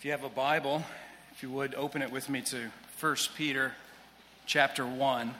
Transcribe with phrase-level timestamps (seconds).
[0.00, 0.82] If you have a Bible,
[1.32, 3.72] if you would open it with me to 1 Peter
[4.46, 5.34] chapter 1.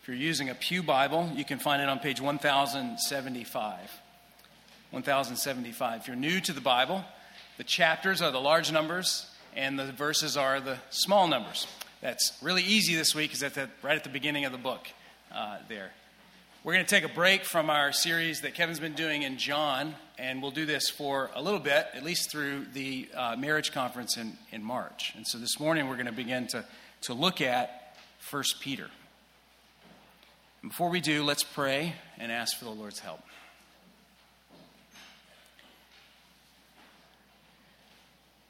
[0.00, 3.78] If you're using a Pew Bible, you can find it on page 1075.
[4.92, 6.00] 1075.
[6.00, 7.04] If you're new to the Bible,
[7.56, 9.26] the chapters are the large numbers
[9.56, 11.66] and the verses are the small numbers.
[12.00, 14.86] That's really easy this week, at the, right at the beginning of the book
[15.34, 15.90] uh, there.
[16.64, 19.94] We're going to take a break from our series that Kevin's been doing in John,
[20.18, 24.16] and we'll do this for a little bit, at least through the uh, marriage conference
[24.16, 25.12] in, in March.
[25.16, 26.64] And so this morning we're going to begin to,
[27.02, 27.94] to look at
[28.28, 28.90] 1 Peter.
[30.62, 33.22] And before we do, let's pray and ask for the Lord's help.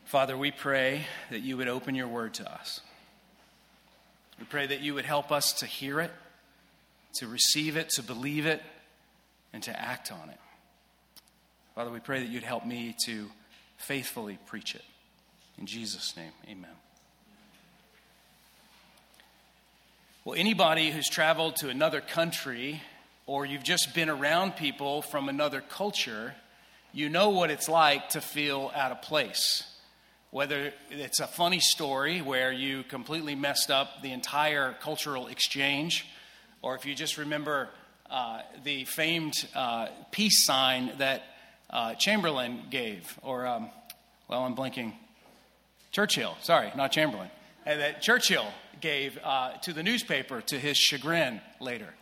[0.07, 2.81] Father, we pray that you would open your word to us.
[4.39, 6.11] We pray that you would help us to hear it
[7.15, 8.63] to receive it, to believe it,
[9.53, 10.39] and to act on it.
[11.75, 13.31] Father, we pray that you'd help me to
[13.77, 14.85] faithfully preach it.
[15.59, 16.71] In Jesus' name, amen.
[20.25, 22.83] Well, anybody who's traveled to another country
[23.27, 26.35] or you've just been around people from another culture,
[26.93, 29.65] you know what it's like to feel out of place.
[30.31, 36.07] Whether it's a funny story where you completely messed up the entire cultural exchange,
[36.63, 37.69] or if you just remember
[38.11, 41.23] uh, the famed uh, peace sign that
[41.71, 43.71] uh, Chamberlain gave, or, um,
[44.29, 44.95] well, I'm blinking,
[45.93, 47.31] Churchill, sorry, not Chamberlain,
[47.67, 48.47] and that Churchill
[48.81, 51.93] gave uh, to the newspaper to his chagrin later.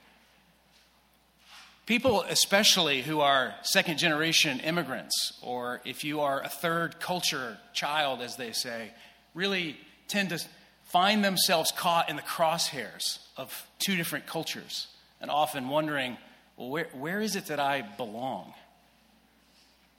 [1.86, 8.20] People, especially who are second generation immigrants, or if you are a third culture child,
[8.22, 8.90] as they say,
[9.34, 9.76] really
[10.08, 10.40] tend to
[10.84, 14.86] find themselves caught in the crosshairs of two different cultures
[15.20, 16.16] and often wondering,
[16.56, 18.54] well, where, where is it that I belong?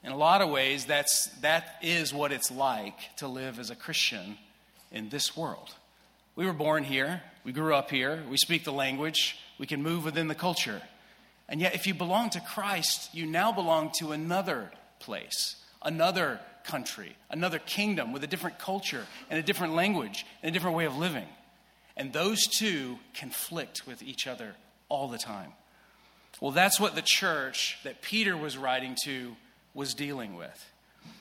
[0.04, 3.76] In a lot of ways, that's, that is what it's like to live as a
[3.76, 4.38] Christian
[4.92, 5.74] in this world.
[6.36, 10.06] We were born here, we grew up here, we speak the language, we can move
[10.06, 10.82] within the culture.
[11.50, 17.16] And yet, if you belong to Christ, you now belong to another place, another country,
[17.30, 20.96] another kingdom with a different culture and a different language and a different way of
[20.98, 21.26] living.
[21.98, 24.56] And those two conflict with each other
[24.88, 25.52] all the time.
[26.40, 29.36] Well, that's what the church that Peter was writing to
[29.74, 30.72] was dealing with.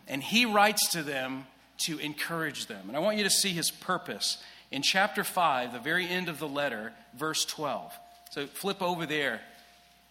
[0.07, 1.47] And he writes to them
[1.79, 2.89] to encourage them.
[2.89, 6.39] And I want you to see his purpose in chapter 5, the very end of
[6.39, 7.93] the letter, verse 12.
[8.31, 9.41] So flip over there,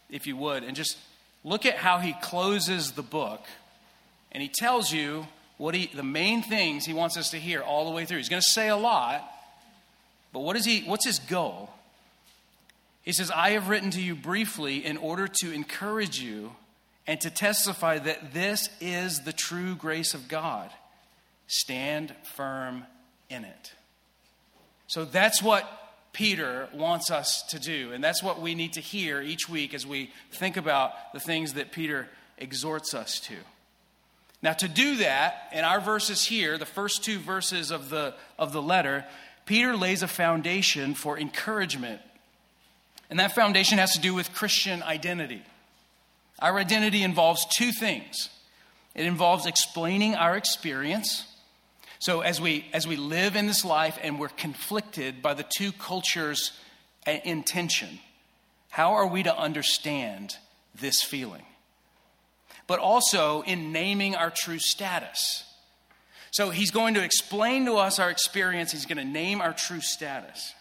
[0.10, 0.98] if you would, and just
[1.44, 3.44] look at how he closes the book
[4.32, 5.28] and he tells you
[5.58, 8.18] what he, the main things he wants us to hear all the way through.
[8.18, 9.24] He's going to say a lot,
[10.36, 11.70] but what is he, what's his goal?
[13.04, 16.52] He says, I have written to you briefly in order to encourage you
[17.08, 20.72] and to testify that this is the true grace of God.
[21.48, 22.84] Stand firm
[23.30, 23.72] in it.
[24.88, 25.66] So that's what
[26.12, 29.88] Peter wants us to do, and that's what we need to hear each week as
[29.88, 33.36] we think about the things that Peter exhorts us to.
[34.42, 38.52] Now, to do that, in our verses here, the first two verses of the, of
[38.52, 39.06] the letter,
[39.46, 42.02] Peter lays a foundation for encouragement.
[43.10, 45.44] And that foundation has to do with Christian identity.
[46.40, 48.30] Our identity involves two things
[48.94, 51.26] it involves explaining our experience.
[52.00, 55.72] So, as we, as we live in this life and we're conflicted by the two
[55.74, 56.54] cultures'
[57.06, 58.00] in tension,
[58.70, 60.38] how are we to understand
[60.80, 61.44] this feeling?
[62.68, 65.44] but also in naming our true status.
[66.36, 69.80] So he's going to explain to us our experience, he's going to name our true
[69.80, 70.54] status.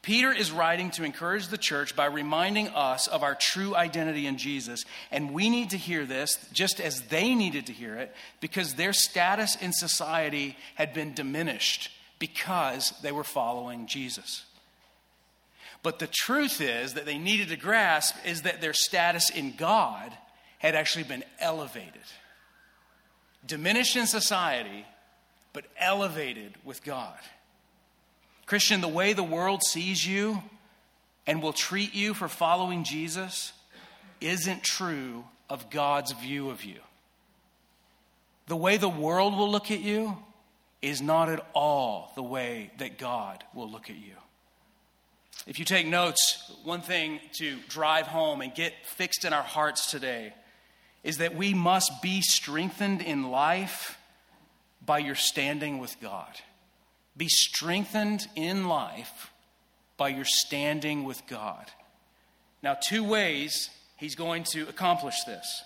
[0.00, 4.38] Peter is writing to encourage the church by reminding us of our true identity in
[4.38, 4.86] Jesus.
[5.10, 8.94] And we need to hear this just as they needed to hear it because their
[8.94, 14.46] status in society had been diminished because they were following Jesus.
[15.82, 20.16] But the truth is that they needed to grasp is that their status in God
[20.60, 21.92] had actually been elevated.
[23.48, 24.86] Diminished in society,
[25.52, 27.18] but elevated with God.
[28.46, 30.42] Christian, the way the world sees you
[31.26, 33.52] and will treat you for following Jesus
[34.20, 36.78] isn't true of God's view of you.
[38.46, 40.16] The way the world will look at you
[40.80, 44.14] is not at all the way that God will look at you.
[45.46, 49.90] If you take notes, one thing to drive home and get fixed in our hearts
[49.90, 50.34] today
[51.04, 53.98] is that we must be strengthened in life
[54.84, 56.34] by your standing with God.
[57.16, 59.30] Be strengthened in life
[59.96, 61.66] by your standing with God.
[62.62, 65.62] Now, two ways he's going to accomplish this.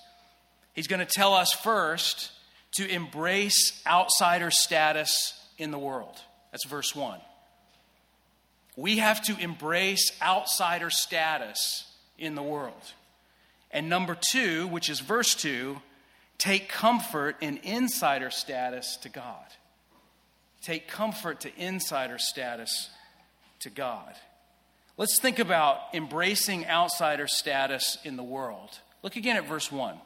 [0.74, 2.30] He's going to tell us first
[2.76, 6.20] to embrace outsider status in the world.
[6.50, 7.20] That's verse 1.
[8.76, 11.84] We have to embrace outsider status
[12.18, 12.92] in the world.
[13.72, 15.80] And number two, which is verse 2,
[16.38, 19.46] take comfort in insider status to God.
[20.62, 22.90] Take comfort to insider status
[23.60, 24.14] to God.
[24.98, 28.78] Let's think about embracing outsider status in the world.
[29.02, 29.96] Look again at verse 1.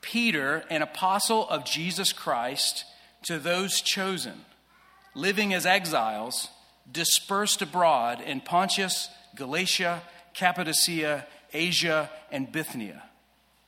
[0.00, 2.84] Peter, an apostle of Jesus Christ,
[3.24, 4.44] to those chosen,
[5.14, 6.48] living as exiles,
[6.90, 10.02] dispersed abroad in Pontus, Galatia,
[10.34, 13.02] Cappadocia, Asia, and Bithynia.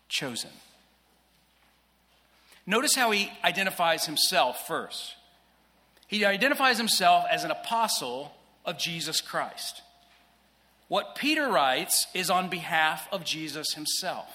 [0.09, 0.51] Chosen.
[2.67, 5.17] Notice how he identifies himself first.
[6.07, 8.33] He identifies himself as an apostle
[8.65, 9.83] of Jesus Christ.
[10.89, 14.29] What Peter writes is on behalf of Jesus himself.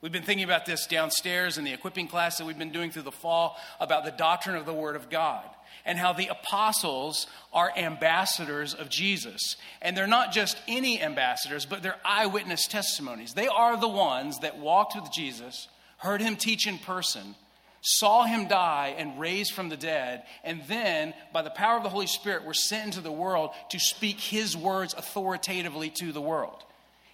[0.00, 3.02] We've been thinking about this downstairs in the equipping class that we've been doing through
[3.02, 5.44] the fall about the doctrine of the Word of God
[5.88, 9.56] and how the apostles are ambassadors of Jesus.
[9.80, 13.32] And they're not just any ambassadors, but they're eyewitness testimonies.
[13.32, 17.34] They are the ones that walked with Jesus, heard him teach in person,
[17.80, 21.88] saw him die and raise from the dead, and then, by the power of the
[21.88, 26.64] Holy Spirit, were sent into the world to speak his words authoritatively to the world.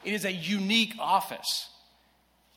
[0.04, 1.68] It is a unique office.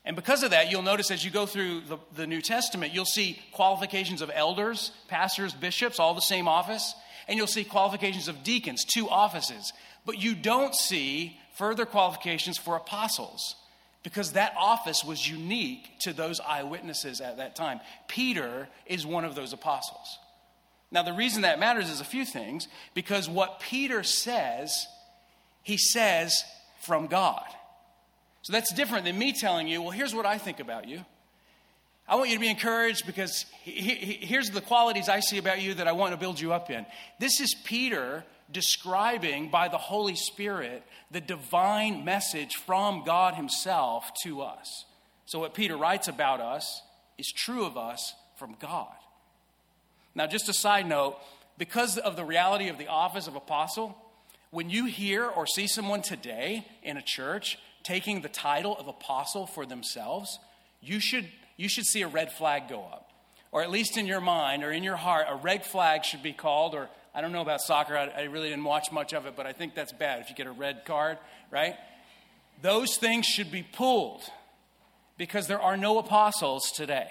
[0.08, 3.04] And because of that, you'll notice as you go through the, the, New Testament, you'll
[3.04, 6.96] see qualifications of elders, pastors, bishops, all the same office.
[7.28, 9.74] And you'll see qualifications of deacons, two offices.
[10.06, 13.58] But you don't see further qualifications for apostles
[14.02, 17.82] because that office was unique to those eyewitnesses at that time.
[18.08, 20.20] Peter is one of those apostles.
[20.90, 24.88] Now, the reason that matters is a few things because what Peter says,
[25.64, 26.46] he says
[26.80, 27.44] from God.
[28.48, 31.04] So that's different than me telling you, well, here's what I think about you.
[32.08, 35.86] I want you to be encouraged because here's the qualities I see about you that
[35.86, 36.86] I want to build you up in.
[37.20, 44.44] This is Peter describing by the Holy Spirit the divine message from God Himself to
[44.44, 44.86] us.
[45.26, 46.84] So, what Peter writes about us
[47.18, 48.96] is true of us from God.
[50.16, 51.18] Now, just a side note
[51.58, 53.98] because of the reality of the office of apostle,
[54.52, 57.58] when you hear or see someone today in a church
[57.88, 60.40] taking the title of apostle for themselves,
[60.82, 61.26] you should,
[61.56, 63.10] you should see a red flag go up.
[63.52, 66.34] Or at least in your mind or in your heart, a red flag should be
[66.34, 66.76] called.
[66.76, 69.48] Or I don't know about soccer, I, I really didn't watch much of it, but
[69.48, 71.18] I think that's bad if you get a red card,
[71.50, 71.76] right?
[72.62, 74.22] Those things should be pulled
[75.18, 77.08] because there are no apostles today.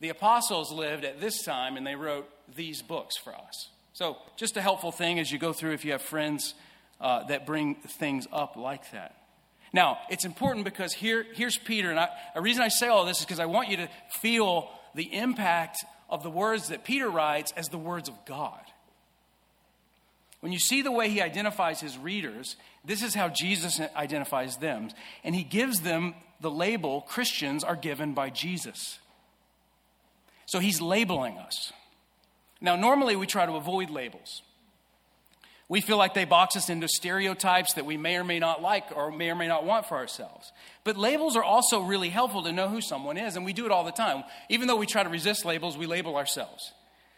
[0.00, 3.68] The apostles lived at this time and they wrote these books for us.
[3.92, 6.54] So, just a helpful thing as you go through if you have friends
[7.00, 9.14] uh, that bring things up like that.
[9.74, 13.18] Now, it's important because here, here's Peter, and I, the reason I say all this
[13.18, 13.88] is because I want you to
[14.20, 18.60] feel the impact of the words that Peter writes as the words of God.
[20.38, 22.54] When you see the way he identifies his readers,
[22.84, 24.90] this is how Jesus identifies them.
[25.24, 29.00] And he gives them the label Christians are given by Jesus.
[30.46, 31.72] So he's labeling us.
[32.60, 34.42] Now, normally we try to avoid labels.
[35.68, 38.94] We feel like they box us into stereotypes that we may or may not like
[38.94, 40.52] or may or may not want for ourselves.
[40.84, 43.72] But labels are also really helpful to know who someone is, and we do it
[43.72, 44.24] all the time.
[44.50, 46.72] Even though we try to resist labels, we label ourselves.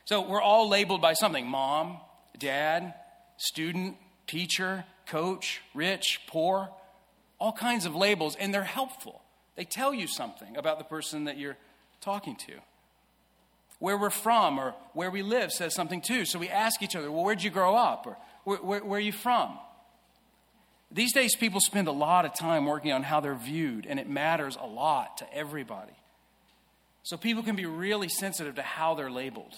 [0.04, 1.98] So we're all labeled by something mom,
[2.38, 2.94] dad,
[3.36, 3.96] student,
[4.28, 6.70] teacher, coach, rich, poor,
[7.38, 9.22] all kinds of labels, and they're helpful.
[9.56, 11.56] They tell you something about the person that you're
[12.00, 12.52] talking to.
[13.78, 16.24] Where we're from or where we live says something too.
[16.24, 18.06] So we ask each other, well, where'd you grow up?
[18.06, 19.58] Or where, where, where are you from?
[20.92, 24.08] These days, people spend a lot of time working on how they're viewed, and it
[24.08, 25.96] matters a lot to everybody.
[27.02, 29.52] So people can be really sensitive to how they're labeled.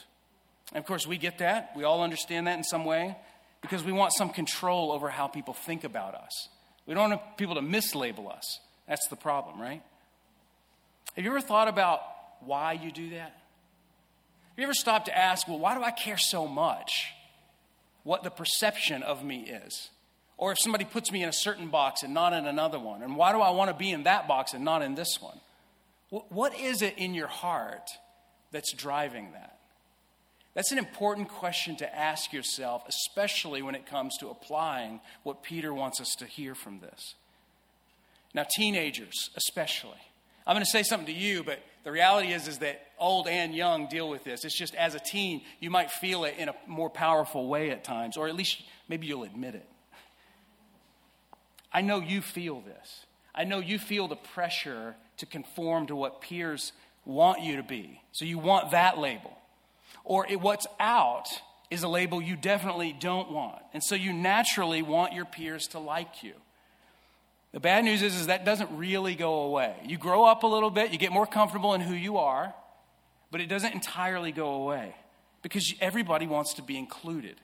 [0.72, 1.72] And of course, we get that.
[1.76, 3.14] We all understand that in some way
[3.60, 6.48] because we want some control over how people think about us.
[6.86, 8.58] We don't want people to mislabel us.
[8.88, 9.82] That's the problem, right?
[11.14, 12.00] Have you ever thought about
[12.40, 13.32] why you do that?
[13.32, 17.12] Have you ever stopped to ask, well, why do I care so much
[18.04, 19.90] what the perception of me is.
[20.36, 23.02] Or if somebody puts me in a certain box and not in another one.
[23.02, 25.40] And why do I want to be in that box and not in this one?
[26.10, 27.90] What is it in your heart
[28.52, 29.58] that's driving that?
[30.54, 35.74] That's an important question to ask yourself, especially when it comes to applying what Peter
[35.74, 37.14] wants us to hear from this.
[38.34, 40.00] Now, teenagers, especially.
[40.46, 43.54] I'm going to say something to you, but the reality is, is that old and
[43.54, 44.44] young deal with this.
[44.44, 47.82] It's just as a teen, you might feel it in a more powerful way at
[47.82, 49.66] times, or at least maybe you'll admit it.
[51.72, 53.06] I know you feel this.
[53.34, 56.72] I know you feel the pressure to conform to what peers
[57.06, 58.02] want you to be.
[58.12, 59.38] So you want that label.
[60.04, 61.28] Or it, what's out
[61.70, 63.62] is a label you definitely don't want.
[63.72, 66.34] And so you naturally want your peers to like you.
[67.52, 69.74] The bad news is, is that doesn't really go away.
[69.84, 72.54] You grow up a little bit, you get more comfortable in who you are,
[73.30, 74.94] but it doesn't entirely go away
[75.42, 77.36] because everybody wants to be included.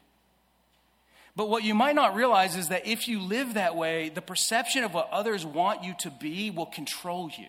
[1.36, 4.84] But what you might not realize is that if you live that way, the perception
[4.84, 7.48] of what others want you to be will control you.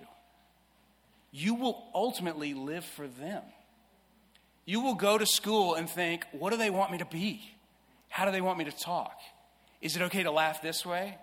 [1.32, 3.44] You will ultimately live for them.
[4.66, 7.42] You will go to school and think, what do they want me to be?
[8.10, 9.20] How do they want me to talk?
[9.82, 11.18] Is it okay to laugh this way?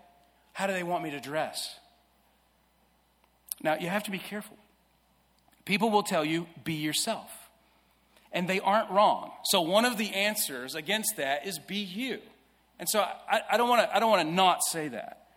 [0.53, 1.77] How do they want me to dress?
[3.63, 4.57] Now, you have to be careful.
[5.65, 7.31] People will tell you, be yourself.
[8.33, 9.31] And they aren't wrong.
[9.45, 12.19] So, one of the answers against that is be you.
[12.83, 15.29] And so I, I don't want to I don't want to not say that.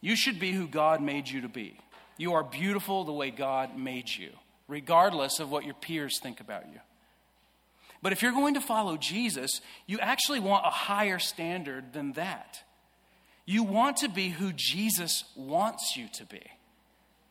[0.00, 1.78] You should be who God made you to be.
[2.16, 4.30] You are beautiful the way God made you,
[4.68, 6.80] regardless of what your peers think about you.
[8.00, 12.62] But if you're going to follow Jesus, you actually want a higher standard than that.
[13.44, 16.42] You want to be who Jesus wants you to be.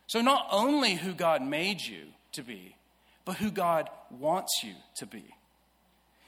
[0.07, 2.75] So, not only who God made you to be,
[3.23, 5.23] but who God wants you to be.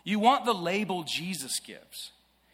[0.04, 2.12] You want the label Jesus gives.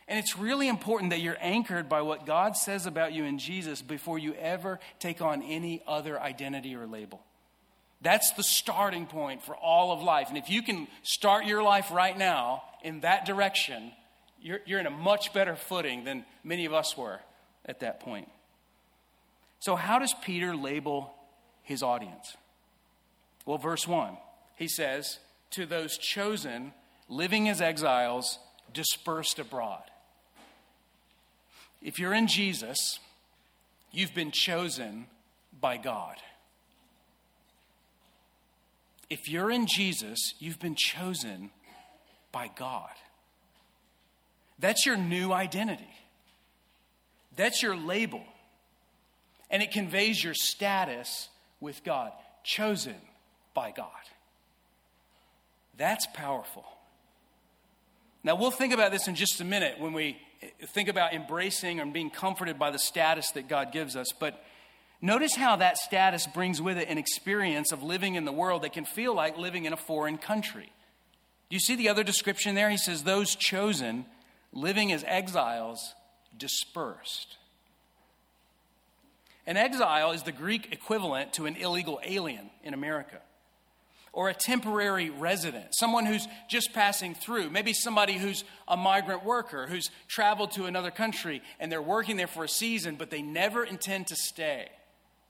[0.08, 3.84] And it's really important that you're anchored by what God says about you in Jesus
[3.84, 7.22] before you ever take on any other identity or label.
[8.02, 10.30] That's the starting point for all of life.
[10.30, 13.92] And if you can start your life right now in that direction,
[14.41, 17.19] you're, you're in a much better footing than many of us were
[17.65, 18.29] at that point.
[19.60, 21.13] So, how does Peter label
[21.63, 22.36] his audience?
[23.46, 24.17] Well, verse 1,
[24.55, 25.19] he says,
[25.51, 26.74] To those chosen,
[27.08, 28.39] living as exiles,
[28.74, 29.84] dispersed abroad.
[31.81, 33.00] If you're in Jesus,
[33.91, 35.08] you've been chosen
[35.60, 36.15] by God.
[39.10, 41.50] If you're in Jesus, you've been chosen
[42.31, 42.91] by God.
[44.60, 45.89] That's your new identity.
[47.36, 48.24] That's your label.
[49.50, 52.12] And it conveys your status with God,
[52.44, 52.96] chosen
[53.54, 53.89] by God.
[55.78, 56.66] That's powerful.
[58.24, 60.18] Now, we'll think about this in just a minute when we
[60.68, 64.08] think about embracing and being comforted by the status that God gives us.
[64.18, 64.44] But
[65.01, 68.74] notice how that status brings with it an experience of living in the world that
[68.74, 70.70] can feel like living in a foreign country.
[71.50, 72.70] Do you see the other description there?
[72.70, 74.06] He says, Those chosen,
[74.51, 75.94] living as exiles,
[76.38, 77.38] dispersed.
[79.46, 83.20] An exile is the Greek equivalent to an illegal alien in America
[84.12, 89.68] or a temporary resident, someone who's just passing through, maybe somebody who's a migrant worker
[89.68, 93.63] who's traveled to another country and they're working there for a season, but they never
[93.63, 94.68] intend to stay.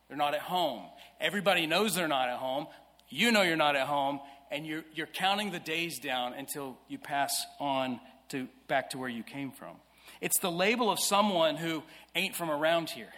[0.07, 0.83] They're not at home.
[1.19, 2.67] Everybody knows they're not at home.
[3.09, 4.19] You know you're not at home,
[4.51, 7.99] and you're, you're counting the days down until you pass on
[8.29, 9.75] to back to where you came from.
[10.21, 11.83] It's the label of someone who
[12.15, 13.13] ain't from around here.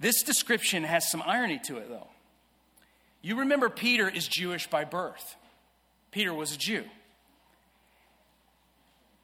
[0.00, 2.08] This description has some irony to it, though.
[3.22, 5.36] You remember Peter is Jewish by birth.
[6.10, 6.84] Peter was a Jew.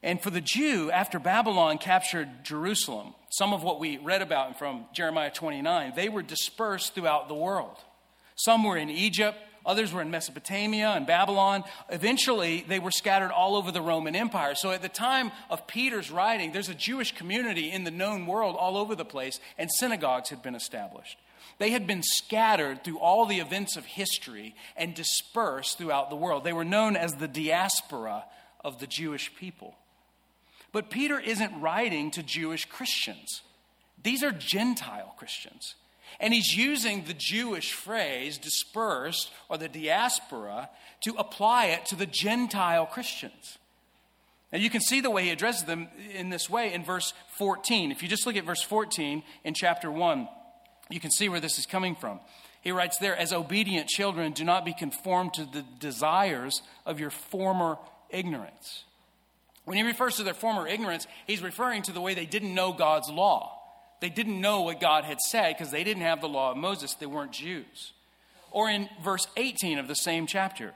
[0.03, 4.85] And for the Jew, after Babylon captured Jerusalem, some of what we read about from
[4.95, 7.77] Jeremiah 29, they were dispersed throughout the world.
[8.37, 11.65] Some were in Egypt, others were in Mesopotamia and Babylon.
[11.89, 14.55] Eventually, they were scattered all over the Roman Empire.
[14.55, 18.57] So at the time of Peter's writing, there's a Jewish community in the known world
[18.59, 21.19] all over the place, and synagogues had been established.
[21.59, 26.45] They had been scattered through all the events of history and dispersed throughout the world.
[26.45, 28.25] They were known as the diaspora
[28.65, 29.75] of the Jewish people.
[30.73, 33.43] But Peter isn't writing to Jewish Christians,
[34.03, 35.75] these are Gentile Christians.
[36.21, 40.71] And he's using the Jewish phrase dispersed or the diaspora
[41.03, 43.59] to apply it to the Gentile Christians.
[44.53, 47.93] Now you can see the way he addresses them in this way in verse 14.
[47.93, 50.29] If you just look at verse 14 in chapter 1,
[50.91, 52.21] you can see where this is coming from.
[52.63, 57.11] He writes there, as obedient children, do not be conformed to the desires of your
[57.11, 57.79] former
[58.11, 58.85] ignorance.
[59.65, 62.73] When he refers to their former ignorance, he's referring to the way they didn't know
[62.73, 63.58] God's law.
[64.01, 66.95] They didn't know what God had said because they didn't have the law of Moses.
[66.95, 67.93] They weren't Jews.
[68.51, 70.73] Or in verse 18 of the same chapter,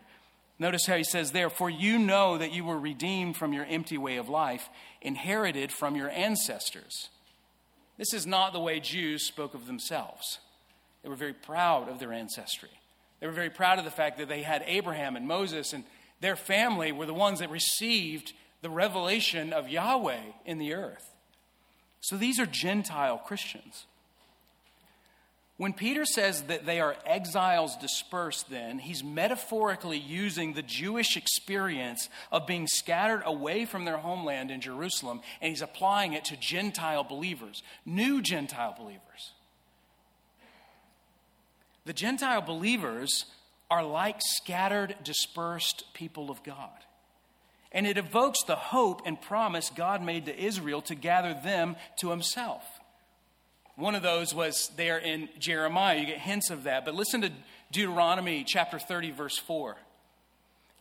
[0.58, 3.96] notice how he says there, For you know that you were redeemed from your empty
[3.96, 4.68] way of life,
[5.00, 7.08] inherited from your ancestors
[7.98, 10.40] this is not the way Jews spoke of themselves.
[11.02, 12.70] They were very proud of their ancestry.
[13.20, 15.84] They were very proud of the fact that they had Abraham and Moses, and
[16.20, 21.11] their family were the ones that received the revelation of Yahweh in the earth.
[22.02, 23.86] So these are Gentile Christians.
[25.56, 32.08] When Peter says that they are exiles dispersed, then, he's metaphorically using the Jewish experience
[32.32, 37.04] of being scattered away from their homeland in Jerusalem, and he's applying it to Gentile
[37.04, 39.32] believers, new Gentile believers.
[41.84, 43.26] The Gentile believers
[43.70, 46.70] are like scattered, dispersed people of God.
[47.72, 52.10] And it evokes the hope and promise God made to Israel to gather them to
[52.10, 52.62] himself.
[53.76, 55.98] One of those was there in Jeremiah.
[55.98, 56.84] You get hints of that.
[56.84, 57.32] But listen to
[57.72, 59.76] Deuteronomy chapter 30, verse 4.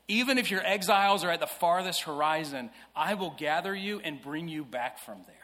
[0.10, 4.50] Even if your exiles are at the farthest horizon, I will gather you and bring
[4.50, 5.36] you back from there.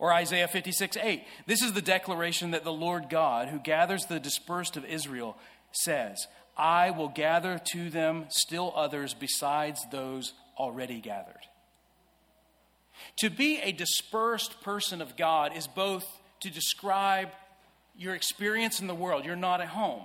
[0.00, 1.22] Or Isaiah 56, 8.
[1.46, 5.36] This is the declaration that the Lord God, who gathers the dispersed of Israel,
[5.72, 11.46] says, I will gather to them still others besides those already gathered.
[13.18, 16.04] To be a dispersed person of God is both
[16.40, 17.30] to describe
[17.96, 20.02] your experience in the world, you're not at home.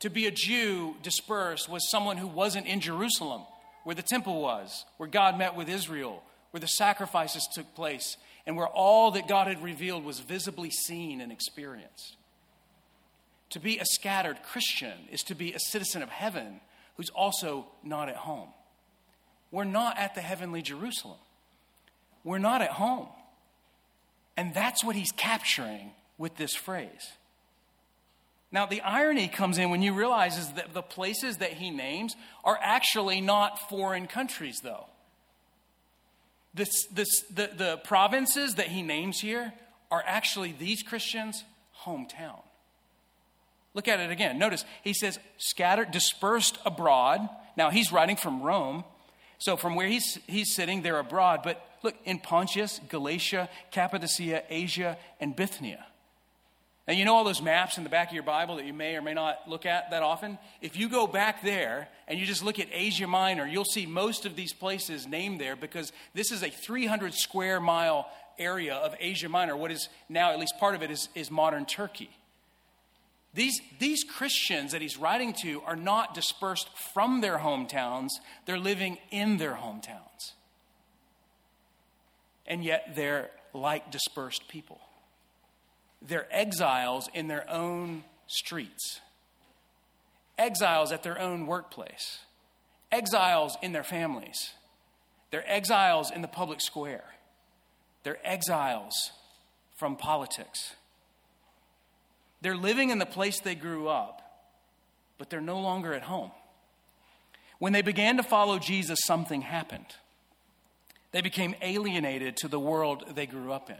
[0.00, 3.42] To be a Jew dispersed was someone who wasn't in Jerusalem,
[3.84, 8.16] where the temple was, where God met with Israel, where the sacrifices took place,
[8.46, 12.16] and where all that God had revealed was visibly seen and experienced.
[13.54, 16.60] To be a scattered Christian is to be a citizen of heaven
[16.96, 18.50] who's also not at home.
[19.50, 21.18] We're not at the heavenly Jerusalem
[22.24, 23.08] we're not at home.
[24.36, 27.12] And that's what he's capturing with this phrase.
[28.50, 32.16] Now, the irony comes in when you realize is that the places that he names
[32.44, 34.86] are actually not foreign countries, though.
[36.54, 39.52] This, this, the, the provinces that he names here
[39.90, 41.44] are actually these Christians'
[41.84, 42.42] hometown.
[43.74, 44.38] Look at it again.
[44.38, 47.28] Notice he says, scattered, dispersed abroad.
[47.56, 48.84] Now, he's writing from Rome.
[49.38, 51.40] So, from where he's, he's sitting, they're abroad.
[51.42, 55.84] But Look, in Pontus, Galatia, Cappadocia, Asia, and Bithynia.
[56.88, 58.96] Now, you know all those maps in the back of your Bible that you may
[58.96, 60.38] or may not look at that often?
[60.62, 64.24] If you go back there and you just look at Asia Minor, you'll see most
[64.24, 69.28] of these places named there because this is a 300 square mile area of Asia
[69.28, 69.54] Minor.
[69.54, 72.10] What is now, at least part of it, is, is modern Turkey.
[73.34, 78.10] These, these Christians that he's writing to are not dispersed from their hometowns,
[78.46, 80.32] they're living in their hometowns.
[82.46, 84.80] And yet they're like dispersed people.
[86.00, 89.00] They're exiles in their own streets,
[90.38, 92.20] exiles at their own workplace,
[92.92, 94.52] exiles in their families,
[95.30, 97.04] they're exiles in the public square,
[98.02, 99.12] they're exiles
[99.76, 100.74] from politics.
[102.44, 104.20] They're living in the place they grew up,
[105.16, 106.30] but they're no longer at home.
[107.58, 109.86] When they began to follow Jesus, something happened.
[111.12, 113.78] They became alienated to the world they grew up in.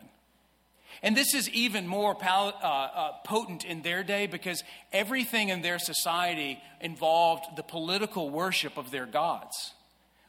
[1.02, 5.60] And this is even more pal- uh, uh, potent in their day because everything in
[5.60, 9.74] their society involved the political worship of their gods.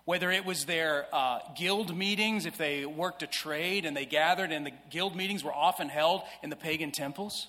[0.04, 4.52] Whether it was their uh, guild meetings, if they worked a trade and they gathered,
[4.52, 7.48] and the guild meetings were often held in the pagan temples.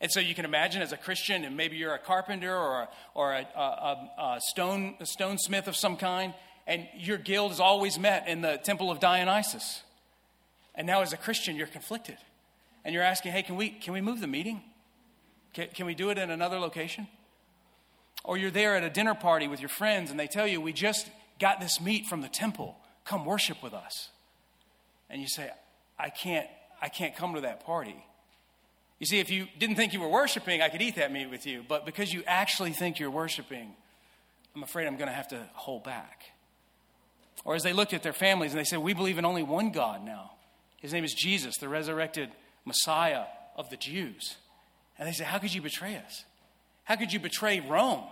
[0.00, 2.88] And so you can imagine as a Christian, and maybe you're a carpenter or a,
[3.14, 6.32] or a, a, a stone, a stonesmith of some kind,
[6.66, 9.82] and your guild is always met in the temple of Dionysus.
[10.74, 12.16] And now, as a Christian, you're conflicted.
[12.84, 14.62] And you're asking, hey, can we, can we move the meeting?
[15.52, 17.08] Can, can we do it in another location?
[18.24, 20.72] Or you're there at a dinner party with your friends and they tell you, we
[20.72, 21.08] just
[21.38, 22.76] got this meat from the temple.
[23.04, 24.08] Come worship with us.
[25.08, 25.50] And you say,
[25.98, 26.46] I can't,
[26.80, 28.04] I can't come to that party.
[29.00, 31.46] You see, if you didn't think you were worshiping, I could eat that meat with
[31.46, 31.64] you.
[31.66, 33.74] But because you actually think you're worshiping,
[34.54, 36.22] I'm afraid I'm going to have to hold back.
[37.44, 39.72] Or as they looked at their families and they said, We believe in only one
[39.72, 40.32] God now.
[40.76, 42.30] His name is Jesus, the resurrected
[42.66, 43.24] Messiah
[43.56, 44.36] of the Jews.
[44.98, 46.24] And they said, How could you betray us?
[46.84, 48.04] How could you betray Rome?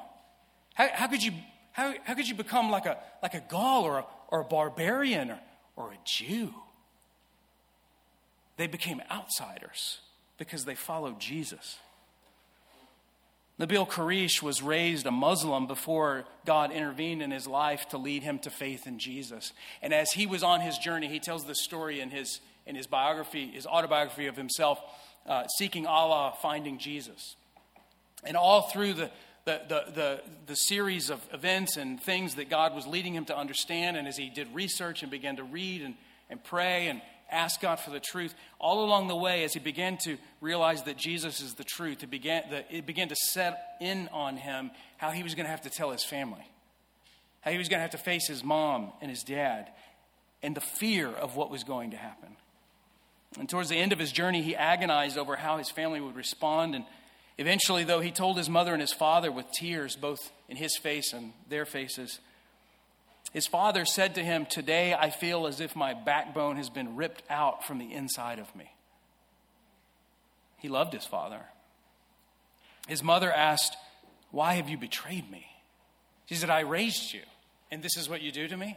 [0.72, 1.32] How, how could, you,
[1.72, 5.32] how, how could you become like a, like a Gaul or a, or a barbarian
[5.32, 5.40] or,
[5.76, 6.54] or a Jew?
[8.56, 9.98] They became outsiders
[10.38, 11.78] because they followed Jesus.
[13.60, 18.38] Nabil Qureshi was raised a Muslim before God intervened in his life to lead him
[18.40, 19.52] to faith in Jesus.
[19.82, 22.86] And as he was on his journey, he tells this story in his, in his
[22.86, 24.80] biography, his autobiography of himself,
[25.26, 27.34] uh, seeking Allah, finding Jesus.
[28.22, 29.10] And all through the,
[29.44, 33.36] the, the, the, the series of events and things that God was leading him to
[33.36, 35.94] understand, and as he did research and began to read and,
[36.30, 38.34] and pray and, ask God for the truth.
[38.58, 42.10] All along the way, as he began to realize that Jesus is the truth, it
[42.10, 45.70] began, it began to set in on him how he was going to have to
[45.70, 46.46] tell his family,
[47.40, 49.68] how he was going to have to face his mom and his dad,
[50.42, 52.36] and the fear of what was going to happen.
[53.38, 56.74] And towards the end of his journey, he agonized over how his family would respond.
[56.74, 56.84] And
[57.36, 61.12] eventually, though, he told his mother and his father with tears, both in his face
[61.12, 62.20] and their faces,
[63.32, 67.22] his father said to him, Today I feel as if my backbone has been ripped
[67.28, 68.72] out from the inside of me.
[70.56, 71.42] He loved his father.
[72.86, 73.76] His mother asked,
[74.30, 75.46] Why have you betrayed me?
[76.26, 77.20] She said, I raised you,
[77.70, 78.76] and this is what you do to me?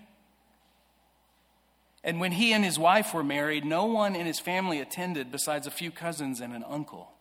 [2.04, 5.68] And when he and his wife were married, no one in his family attended besides
[5.68, 7.12] a few cousins and an uncle.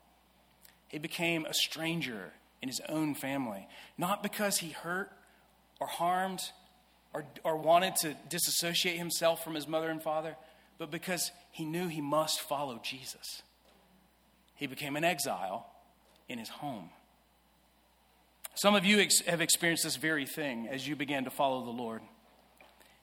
[0.88, 5.12] He became a stranger in his own family, not because he hurt
[5.80, 6.40] or harmed
[7.12, 10.36] or, or wanted to disassociate himself from his mother and father,
[10.78, 13.42] but because he knew he must follow Jesus.
[14.54, 15.66] He became an exile
[16.28, 16.90] in his home.
[18.54, 21.70] Some of you ex- have experienced this very thing as you began to follow the
[21.70, 22.02] Lord.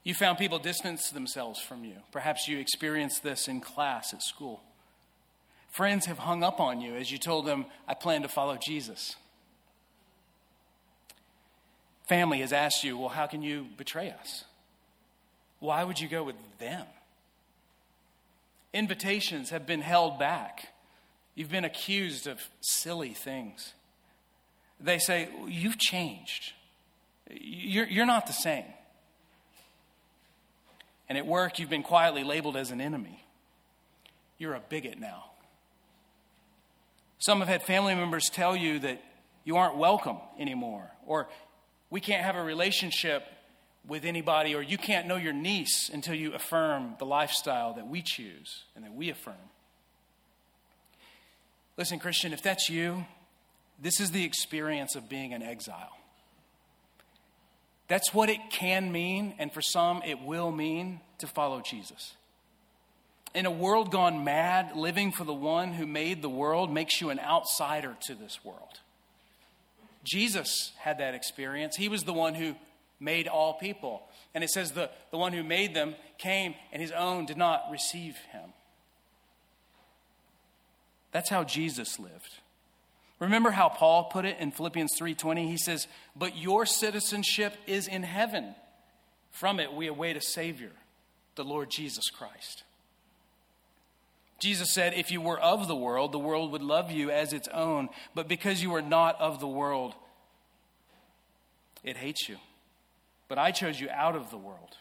[0.04, 1.96] You found people distance themselves from you.
[2.12, 4.62] Perhaps you experienced this in class at school.
[5.70, 9.16] Friends have hung up on you as you told them, I plan to follow Jesus.
[12.08, 14.46] Family has asked you, Well, how can you betray us?
[15.60, 16.86] Why would you go with them?
[18.74, 20.70] Invitations have been held back.
[21.36, 23.74] You've been accused of silly things.
[24.80, 26.54] They say, You've changed.
[27.30, 28.66] You're, you're not the same.
[31.10, 33.24] And at work, you've been quietly labeled as an enemy.
[34.38, 35.26] You're a bigot now.
[37.20, 39.02] Some have had family members tell you that
[39.44, 41.28] you aren't welcome anymore, or
[41.90, 43.24] we can't have a relationship
[43.88, 48.02] with anybody, or you can't know your niece until you affirm the lifestyle that we
[48.02, 49.36] choose and that we affirm.
[51.78, 53.06] Listen, Christian, if that's you,
[53.80, 55.96] this is the experience of being an exile.
[57.88, 62.16] That's what it can mean, and for some, it will mean to follow Jesus.
[63.34, 67.10] In a world gone mad, living for the one who made the world makes you
[67.12, 68.82] an outsider to this world.
[70.08, 71.76] Jesus had that experience.
[71.76, 72.56] He was the one who
[73.00, 74.08] made all people.
[74.34, 77.64] And it says the, the one who made them came, and his own did not
[77.72, 78.54] receive him.
[81.12, 82.40] That's how Jesus lived.
[83.20, 85.48] Remember how Paul put it in Philippians 3:20?
[85.48, 88.56] He says, "But your citizenship is in heaven.
[89.32, 90.74] From it we await a savior,
[91.36, 92.64] the Lord Jesus Christ."
[94.40, 97.48] Jesus said, "If you were of the world, the world would love you as its
[97.50, 99.96] own, but because you are not of the world,
[101.84, 102.38] it hates you.
[103.28, 104.78] But I chose you out of the world."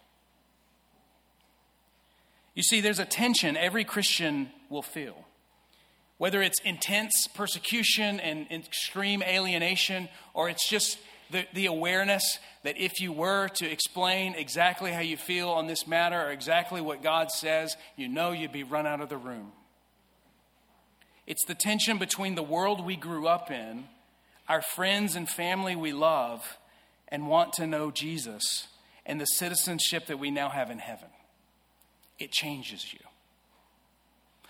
[2.54, 5.26] You see, there's a tension every Christian will feel.
[6.18, 10.98] Whether it's intense persecution and extreme alienation, or it's just
[11.30, 15.86] the, the awareness that if you were to explain exactly how you feel on this
[15.86, 19.52] matter or exactly what God says, you know you'd be run out of the room.
[21.26, 23.84] It's the tension between the world we grew up in,
[24.48, 26.58] our friends and family we love
[27.08, 28.66] and want to know Jesus,
[29.04, 31.08] and the citizenship that we now have in heaven.
[32.18, 33.00] It changes you.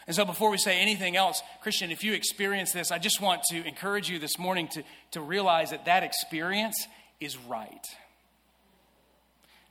[0.06, 3.42] And so, before we say anything else, Christian, if you experience this, I just want
[3.50, 6.86] to encourage you this morning to, to realize that that experience
[7.20, 7.86] is right.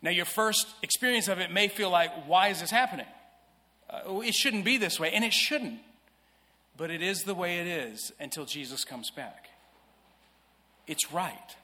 [0.02, 3.08] Now, your first experience of it may feel like, why is this happening?
[3.89, 5.80] Uh, it shouldn't be this way, and it shouldn't.
[6.78, 9.50] But it is the way it is until Jesus comes back.
[10.86, 11.56] It's right.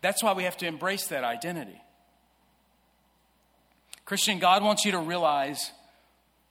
[0.00, 1.80] That's why we have to embrace that identity.
[4.06, 5.70] Christian, God wants you to realize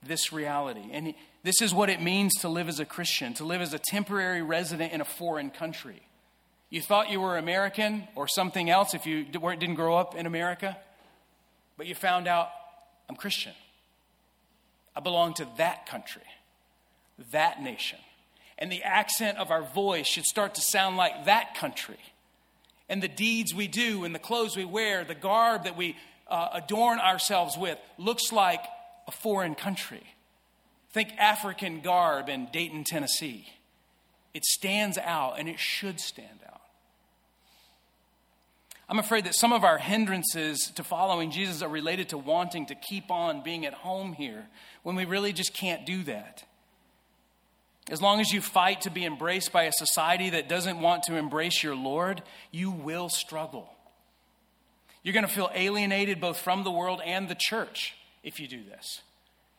[0.05, 0.85] this reality.
[0.91, 3.79] And this is what it means to live as a Christian, to live as a
[3.79, 6.01] temporary resident in a foreign country.
[6.69, 10.77] You thought you were American or something else if you didn't grow up in America,
[11.77, 12.49] but you found out
[13.09, 13.53] I'm Christian.
[14.95, 16.21] I belong to that country,
[17.31, 17.99] that nation.
[18.57, 21.99] And the accent of our voice should start to sound like that country.
[22.89, 25.95] And the deeds we do and the clothes we wear, the garb that we
[26.27, 28.63] uh, adorn ourselves with, looks like
[29.07, 30.03] a foreign country.
[30.91, 33.47] Think African garb in Dayton, Tennessee.
[34.33, 36.61] It stands out and it should stand out.
[38.87, 42.75] I'm afraid that some of our hindrances to following Jesus are related to wanting to
[42.75, 44.47] keep on being at home here
[44.81, 46.43] when we really just can't do that.
[47.91, 51.15] As long as you fight to be embraced by a society that doesn't want to
[51.15, 53.69] embrace your Lord, you will struggle.
[55.03, 58.63] You're going to feel alienated both from the world and the church if you do
[58.63, 59.01] this.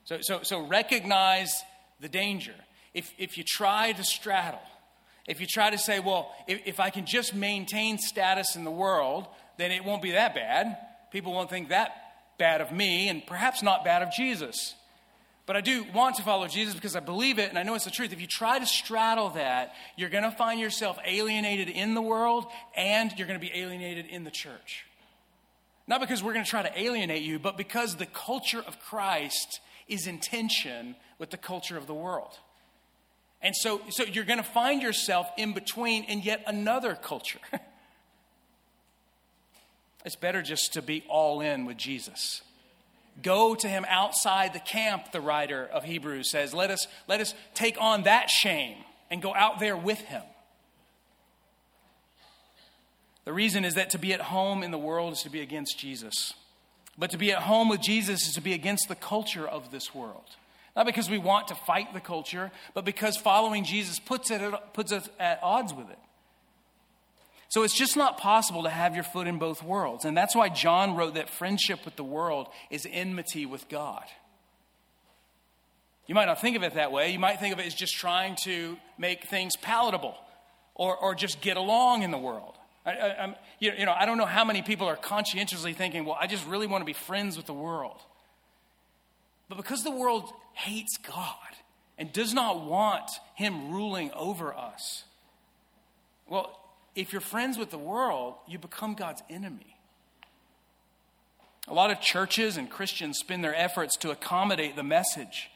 [0.04, 1.52] So, so, so recognize
[2.00, 2.54] the danger.
[2.94, 4.60] If, if you try to straddle,
[5.26, 8.70] if you try to say, well, if, if I can just maintain status in the
[8.70, 9.26] world,
[9.58, 10.76] then it won't be that bad.
[11.12, 11.92] People won't think that
[12.38, 14.74] bad of me, and perhaps not bad of Jesus.
[15.46, 17.84] But I do want to follow Jesus because I believe it and I know it's
[17.84, 18.12] the truth.
[18.12, 22.46] If you try to straddle that, you're going to find yourself alienated in the world
[22.76, 24.84] and you're going to be alienated in the church.
[25.88, 29.58] Not because we're going to try to alienate you, but because the culture of Christ
[29.90, 32.38] is in tension with the culture of the world.
[33.42, 37.38] And so, so you're going to find yourself in between in yet another culture.
[40.05, 42.42] it's better just to be all in with Jesus.
[43.22, 46.55] Go to him outside the camp, the writer of Hebrews says.
[46.55, 48.76] Let us, let us take on that shame
[49.11, 50.22] and go out there with him.
[53.24, 55.79] The reason is that to be at home in the world is to be against
[55.79, 56.35] Jesus.
[57.00, 59.94] But to be at home with Jesus is to be against the culture of this
[59.94, 60.36] world.
[60.76, 64.40] Not because we want to fight the culture, but because following Jesus puts, it,
[64.74, 65.98] puts us at odds with it.
[67.48, 70.04] So it's just not possible to have your foot in both worlds.
[70.04, 74.04] And that's why John wrote that friendship with the world is enmity with God.
[76.06, 77.12] You might not think of it that way.
[77.12, 80.16] You might think of it as just trying to make things palatable
[80.74, 82.56] or, or just get along in the world.
[82.85, 86.16] I, I, you, you know, I don't know how many people are conscientiously thinking, well,
[86.19, 88.01] I just really want to be friends with the world.
[89.49, 91.35] But because the world hates God
[91.99, 95.05] and does not want Him ruling over us,
[96.29, 96.59] well,
[96.95, 99.77] if you're friends with the world, you become God's enemy.
[101.69, 105.51] A lot of churches and Christians spend their efforts to accommodate the message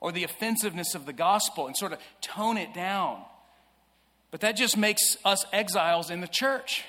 [0.00, 3.22] or the offensiveness of the gospel and sort of tone it down.
[4.34, 6.82] But that just makes us exiles in the church.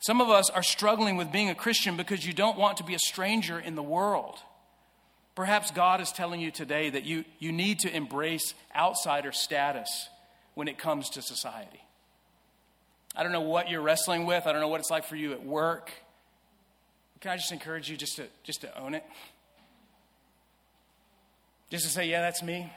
[0.00, 2.96] Some of us are struggling with being a Christian because you don't want to be
[2.96, 4.40] a stranger in the world.
[5.36, 10.08] Perhaps God is telling you today that you, you need to embrace outsider status
[10.54, 11.80] when it comes to society.
[13.14, 14.48] I don't know what you're wrestling with.
[14.48, 15.92] I don't know what it's like for you at work.
[17.20, 19.04] Can I just encourage you just to, just to own it?
[21.70, 22.72] Just to say, yeah, that's me.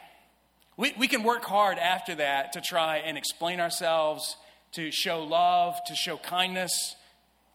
[0.80, 4.38] We, we can work hard after that to try and explain ourselves,
[4.72, 6.96] to show love, to show kindness,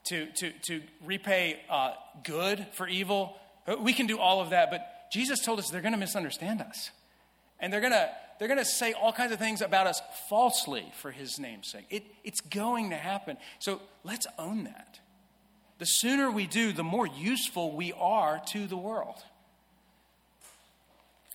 [0.09, 3.35] to, to, to repay uh, good for evil.
[3.79, 6.91] We can do all of that, but Jesus told us they're going to misunderstand us.
[7.59, 10.91] And they're going to they're going to say all kinds of things about us falsely
[11.01, 11.85] for his name's sake.
[11.89, 13.37] It, it's going to happen.
[13.57, 14.99] So let's own that.
[15.79, 19.23] The sooner we do, the more useful we are to the world.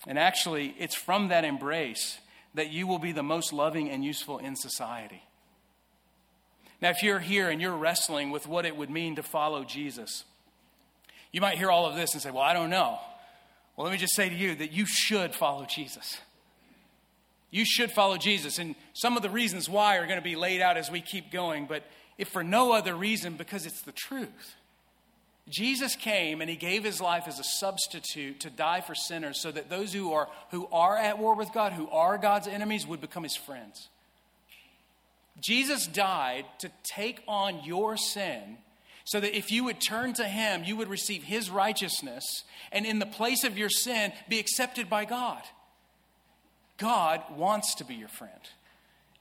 [0.07, 2.19] And actually, it's from that embrace
[2.55, 5.23] that you will be the most loving and useful in society.
[6.81, 10.25] Now, if you're here and you're wrestling with what it would mean to follow Jesus,
[11.33, 12.99] you might hear all of this and say, Well, I don't know.
[13.77, 16.19] Well, let me just say to you that you should follow Jesus.
[17.51, 18.59] You should follow Jesus.
[18.59, 21.31] And some of the reasons why are going to be laid out as we keep
[21.31, 21.85] going, but
[22.19, 24.55] if for no other reason, because it's the truth.
[25.51, 29.51] Jesus came and he gave his life as a substitute to die for sinners so
[29.51, 33.01] that those who are, who are at war with God, who are God's enemies, would
[33.01, 33.89] become his friends.
[35.41, 38.59] Jesus died to take on your sin
[39.05, 42.99] so that if you would turn to him, you would receive his righteousness and in
[42.99, 45.43] the place of your sin be accepted by God.
[46.77, 48.41] God wants to be your friend.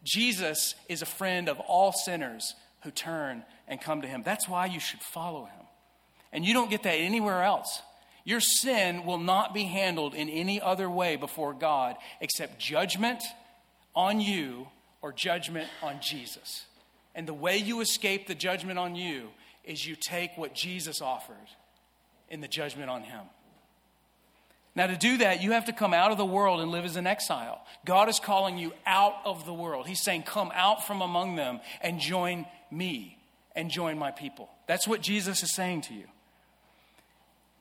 [0.04, 4.22] Jesus is a friend of all sinners who turn and come to him.
[4.24, 5.59] That's why you should follow him.
[6.32, 7.82] And you don't get that anywhere else.
[8.24, 13.24] Your sin will not be handled in any other way before God except judgment
[13.96, 14.68] on you
[15.02, 16.66] or judgment on Jesus.
[17.16, 19.30] And the way you escape the judgment on you
[19.64, 21.36] is you take what Jesus offered
[22.30, 23.26] in the judgment on him.
[24.76, 26.96] Now, to do that, you have to come out of the world and live as
[26.96, 27.60] an exile.
[27.86, 29.88] God is calling you out of the world.
[29.88, 33.18] He's saying, Come out from among them and join me
[33.56, 34.50] and join my people.
[34.68, 36.06] That's what Jesus is saying to you.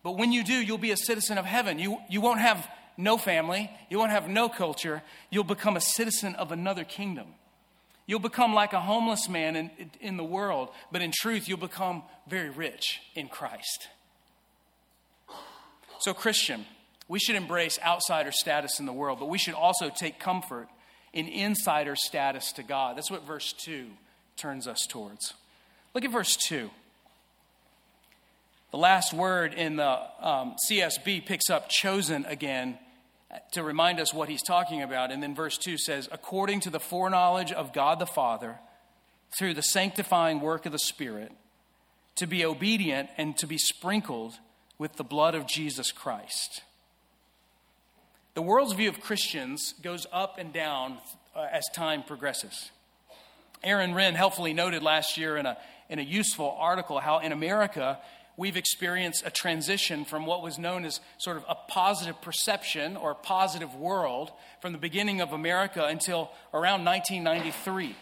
[0.03, 1.79] But when you do, you'll be a citizen of heaven.
[1.79, 5.03] You, you won't have no family, you won't have no culture.
[5.31, 7.27] You'll become a citizen of another kingdom.
[8.07, 12.03] You'll become like a homeless man in, in the world, but in truth, you'll become
[12.27, 13.89] very rich in Christ.
[16.01, 16.65] So, Christian,
[17.07, 20.69] we should embrace outsider status in the world, but we should also take comfort
[21.13, 22.97] in insider status to God.
[22.97, 23.87] That's what verse 2
[24.37, 25.35] turns us towards.
[25.95, 26.71] Look at verse 2.
[28.71, 32.79] The last word in the um, CSB picks up chosen again
[33.53, 35.11] to remind us what he's talking about.
[35.11, 38.59] And then verse 2 says, according to the foreknowledge of God the Father,
[39.39, 41.33] through the sanctifying work of the Spirit,
[42.17, 44.35] to be obedient and to be sprinkled
[44.77, 46.63] with the blood of Jesus Christ.
[48.35, 50.99] The world's view of Christians goes up and down
[51.35, 52.71] uh, as time progresses.
[53.65, 55.57] Aaron Renn helpfully noted last year in a,
[55.89, 57.99] in a useful article how in America
[58.39, 63.13] we've experienced a transition from what was known as sort of a positive perception or
[63.13, 64.31] positive world
[64.63, 67.97] from the beginning of America until around 1993.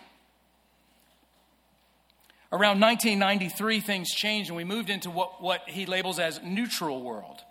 [2.53, 7.43] Around 1993, things changed and we moved into what, what he labels as neutral world,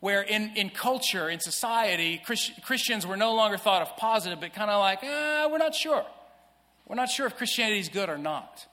[0.00, 4.54] where in, in culture, in society, Christ, Christians were no longer thought of positive, but
[4.54, 6.04] kind of like, ah, we're not sure.
[6.88, 8.66] We're not sure if Christianity is good or not.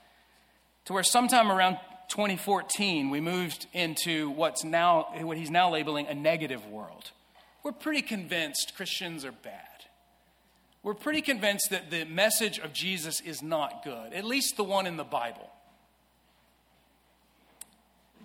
[0.86, 1.78] To where sometime around
[2.10, 7.12] 2014, we moved into what's now, what he's now labeling a negative world.
[7.64, 9.64] We're pretty convinced Christians are bad.
[10.84, 14.88] We're pretty convinced that the message of Jesus is not good, at least the one
[14.88, 15.50] in the Bible.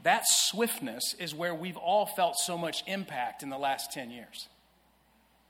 [0.05, 4.49] That swiftness is where we've all felt so much impact in the last 10 years.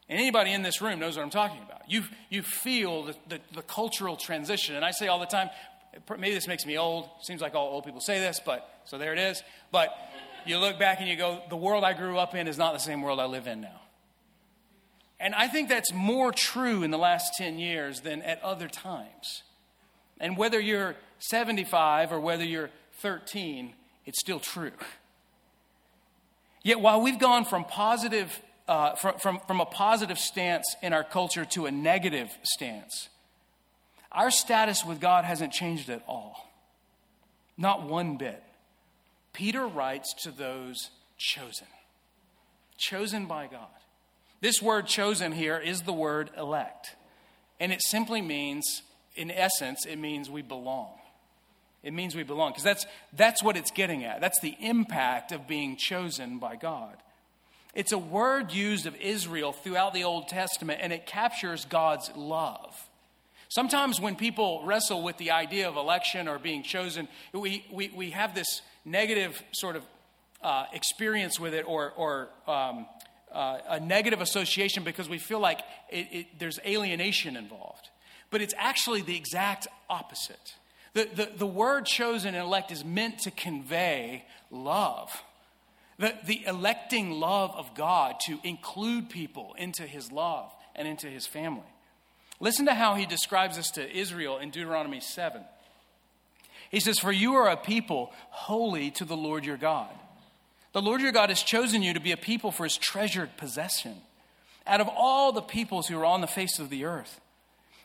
[0.08, 1.90] And anybody in this room knows what I'm talking about.
[1.90, 4.74] You, you feel the, the, the cultural transition.
[4.74, 5.48] And I say all the time,
[6.18, 7.08] maybe this makes me old.
[7.20, 9.42] Seems like all old people say this, but so there it is.
[9.70, 9.90] But
[10.46, 12.80] you look back and you go, the world I grew up in is not the
[12.80, 13.80] same world I live in now.
[15.20, 19.44] And I think that's more true in the last 10 years than at other times.
[20.18, 23.74] And whether you're 75 or whether you're 13,
[24.04, 24.72] it's still true.
[26.64, 31.04] Yet while we've gone from positive, uh, from, from, from a positive stance in our
[31.04, 33.08] culture to a negative stance,
[34.12, 36.50] our status with God hasn't changed at all.
[37.56, 38.42] Not one bit.
[39.32, 41.66] Peter writes to those chosen,
[42.76, 43.68] chosen by God.
[44.40, 46.96] This word chosen here is the word elect.
[47.60, 48.82] And it simply means,
[49.14, 50.90] in essence, it means we belong.
[51.82, 52.50] It means we belong.
[52.50, 54.20] Because that's, that's what it's getting at.
[54.20, 56.96] That's the impact of being chosen by God.
[57.74, 62.88] It's a word used of Israel throughout the Old Testament, and it captures God's love.
[63.54, 68.10] Sometimes when people wrestle with the idea of election or being chosen, we, we, we
[68.12, 69.84] have this negative sort of
[70.42, 72.86] uh, experience with it or, or um,
[73.30, 75.60] uh, a negative association because we feel like
[75.90, 77.90] it, it, there's alienation involved.
[78.30, 80.54] But it's actually the exact opposite.
[80.94, 85.12] The, the, the word chosen and elect is meant to convey love.
[85.98, 91.26] The, the electing love of God to include people into his love and into his
[91.26, 91.66] family.
[92.42, 95.42] Listen to how he describes this to Israel in Deuteronomy 7.
[96.72, 99.90] He says, For you are a people holy to the Lord your God.
[100.72, 103.94] The Lord your God has chosen you to be a people for his treasured possession
[104.66, 107.20] out of all the peoples who are on the face of the earth.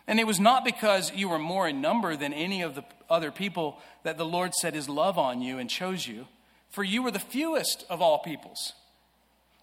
[0.08, 3.30] And it was not because you were more in number than any of the other
[3.30, 6.26] people that the Lord set his love on you and chose you,
[6.68, 8.72] for you were the fewest of all peoples.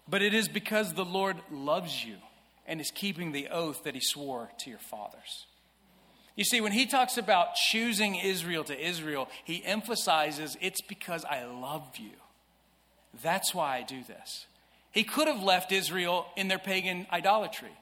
[0.08, 2.16] But it is because the Lord loves you
[2.66, 5.46] and is keeping the oath that he swore to your fathers.
[6.36, 11.44] You see, when he talks about choosing Israel to Israel, he emphasizes it's because I
[11.44, 12.12] love you.
[13.22, 14.46] That's why I do this.
[14.90, 17.72] He could have left Israel in their pagan idolatry.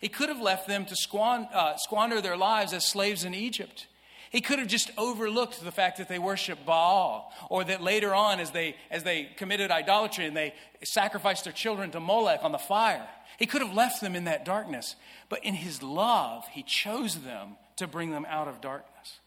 [0.00, 3.86] He could have left them to squander, uh, squander their lives as slaves in Egypt.
[4.32, 8.40] He could have just overlooked the fact that they worship Baal, or that later on,
[8.40, 12.58] as they, as they committed idolatry and they sacrificed their children to Molech on the
[12.58, 13.06] fire,
[13.38, 14.96] he could have left them in that darkness.
[15.28, 19.20] But in his love, he chose them to bring them out of darkness.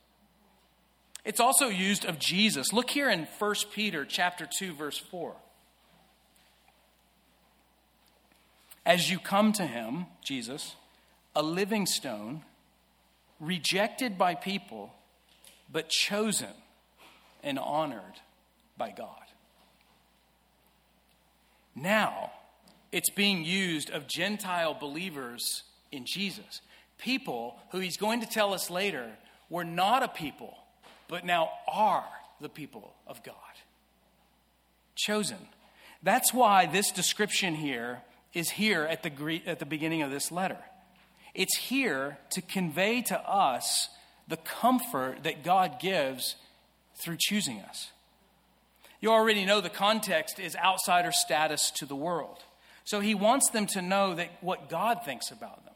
[1.23, 2.73] It's also used of Jesus.
[2.73, 5.35] Look here in 1 Peter chapter 2 verse 4.
[8.87, 10.75] As you come to him, Jesus,
[11.35, 12.43] a living stone
[13.39, 14.93] rejected by people,
[15.71, 16.53] but chosen
[17.43, 18.19] and honored
[18.77, 19.09] by God.
[21.75, 22.31] Now,
[22.91, 26.61] it's being used of Gentile believers in Jesus.
[26.97, 29.11] People who he's going to tell us later
[29.49, 30.57] were not a people,
[31.07, 32.07] but now are
[32.39, 33.35] the people of God.
[34.95, 35.37] Chosen.
[36.01, 38.01] That's why this description here
[38.33, 40.57] is here at the, at the beginning of this letter.
[41.35, 43.89] It's here to convey to us
[44.27, 46.35] the comfort that God gives
[46.95, 47.91] through choosing us.
[49.01, 52.39] You already know the context is outsider status to the world.
[52.85, 55.73] So he wants them to know that what God thinks about them.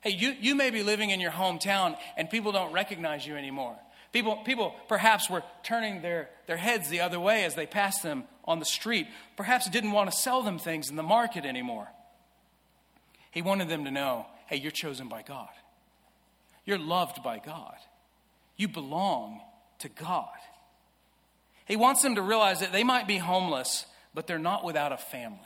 [0.00, 3.76] Hey, you, you may be living in your hometown and people don't recognize you anymore.
[4.12, 8.24] People, people perhaps were turning their, their heads the other way as they passed them
[8.44, 9.06] on the street.
[9.36, 11.88] Perhaps didn't want to sell them things in the market anymore.
[13.30, 15.48] He wanted them to know hey, you're chosen by God.
[16.66, 17.76] You're loved by God.
[18.58, 19.40] You belong
[19.78, 20.28] to God.
[21.64, 24.98] He wants them to realize that they might be homeless, but they're not without a
[24.98, 25.38] family.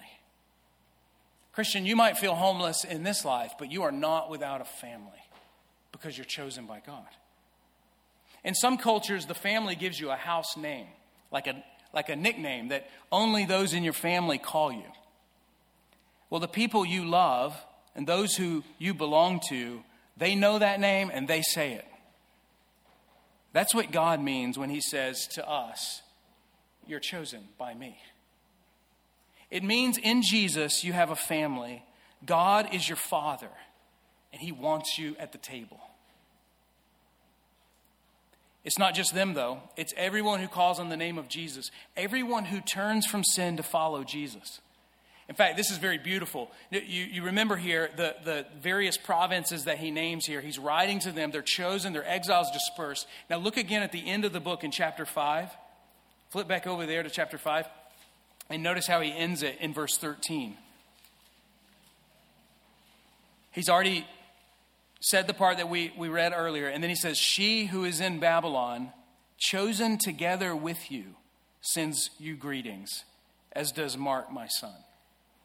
[1.53, 5.23] Christian, you might feel homeless in this life, but you are not without a family
[5.93, 7.07] because you're chosen by God.
[8.43, 10.89] In some cultures, the family gives you a house name,
[11.31, 11.63] like a,
[11.95, 14.91] like a nickname that only those in your family call you.
[16.29, 17.57] Well, the people you love
[17.97, 19.83] and those who you belong to,
[20.17, 21.87] they know that name and they say it.
[23.53, 26.03] That's what God means when He says to us,
[26.87, 27.99] You're chosen by me.
[29.51, 31.85] It means in Jesus you have a family.
[32.25, 33.51] God is your father,
[34.33, 35.81] and He wants you at the table.
[38.63, 39.61] It's not just them, though.
[39.77, 43.63] It's everyone who calls on the name of Jesus, everyone who turns from sin to
[43.63, 44.61] follow Jesus.
[45.29, 46.51] In fact, this is very beautiful.
[46.71, 50.41] You, you remember here the, the various provinces that he names here.
[50.41, 51.33] He's writing to them.
[51.33, 53.09] They're chosen, their exiles dispersed.
[53.29, 55.51] Now, look again at the end of the book in chapter 5.
[56.31, 57.67] Flip back over there to chapter 5.
[58.51, 60.57] And notice how he ends it in verse 13.
[63.51, 64.07] He's already
[65.01, 66.69] said the part that we, we read earlier.
[66.69, 68.93] And then he says, She who is in Babylon,
[69.39, 71.17] chosen together with you,
[71.61, 73.05] sends you greetings,
[73.53, 74.75] as does Mark, my son.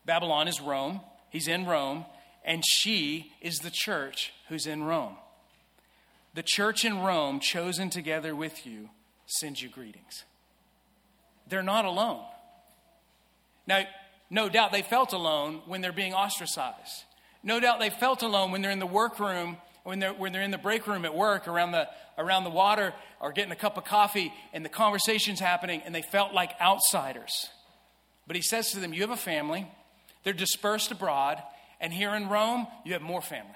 [0.06, 1.02] Babylon is Rome.
[1.30, 2.06] He's in Rome.
[2.44, 5.16] And she is the church who's in Rome.
[6.34, 8.90] The church in Rome, chosen together with you,
[9.26, 10.24] sends you greetings.
[11.48, 12.24] They're not alone.
[13.68, 13.84] Now,
[14.30, 17.04] no doubt they felt alone when they're being ostracized.
[17.44, 20.52] No doubt they felt alone when they're in the workroom, when they're, when they're in
[20.52, 21.88] the break room at work around the,
[22.18, 26.02] around the water or getting a cup of coffee and the conversation's happening and they
[26.02, 27.50] felt like outsiders.
[28.28, 29.70] But he says to them, You have a family,
[30.24, 31.42] they're dispersed abroad,
[31.80, 33.52] and here in Rome, you have more family.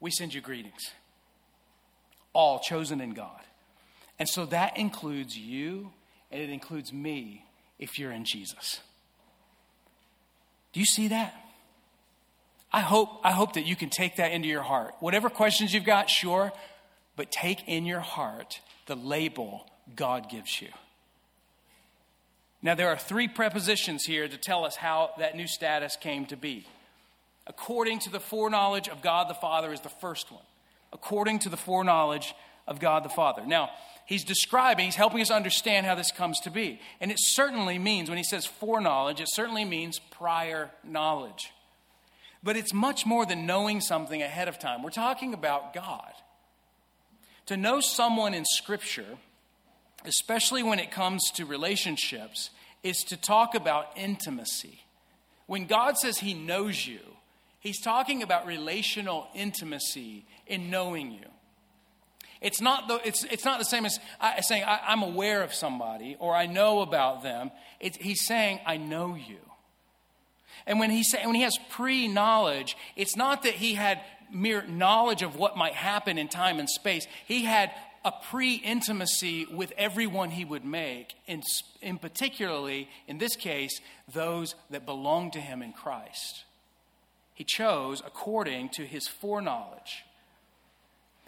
[0.00, 0.90] We send you greetings.
[2.32, 3.40] All chosen in God.
[4.18, 5.92] And so that includes you
[6.30, 7.44] and it includes me
[7.78, 8.80] if you're in Jesus.
[10.72, 11.34] Do you see that?
[12.72, 14.94] I hope, I hope that you can take that into your heart.
[15.00, 16.52] Whatever questions you've got, sure,
[17.16, 20.68] but take in your heart the label God gives you.
[22.66, 26.36] Now, there are three prepositions here to tell us how that new status came to
[26.36, 26.66] be.
[27.46, 30.42] According to the foreknowledge of God the Father is the first one.
[30.92, 32.34] According to the foreknowledge
[32.66, 33.46] of God the Father.
[33.46, 33.70] Now,
[34.04, 36.80] he's describing, he's helping us understand how this comes to be.
[37.00, 41.52] And it certainly means, when he says foreknowledge, it certainly means prior knowledge.
[42.42, 44.82] But it's much more than knowing something ahead of time.
[44.82, 46.14] We're talking about God.
[47.46, 49.18] To know someone in Scripture,
[50.04, 52.50] especially when it comes to relationships,
[52.86, 54.84] is to talk about intimacy.
[55.46, 57.00] When God says He knows you,
[57.60, 61.28] He's talking about relational intimacy in knowing you.
[62.40, 65.52] It's not the, it's, it's not the same as I, saying, I, am aware of
[65.52, 67.50] somebody or I know about them.
[67.80, 69.38] It's, he's saying, I know you.
[70.66, 74.00] And when he, say, when he has pre knowledge, it's not that he had
[74.32, 77.06] mere knowledge of what might happen in time and space.
[77.26, 77.70] He had
[78.06, 81.42] a pre intimacy with everyone he would make, in,
[81.82, 83.80] in particularly, in this case,
[84.12, 86.44] those that belong to him in Christ.
[87.34, 90.04] He chose according to his foreknowledge.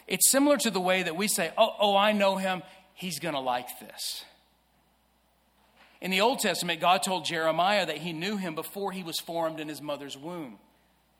[0.07, 2.63] It's similar to the way that we say, oh, oh I know him,
[2.93, 4.23] he's going to like this.
[6.01, 9.59] In the Old Testament, God told Jeremiah that he knew him before he was formed
[9.59, 10.57] in his mother's womb.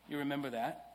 [0.07, 0.88] You remember that?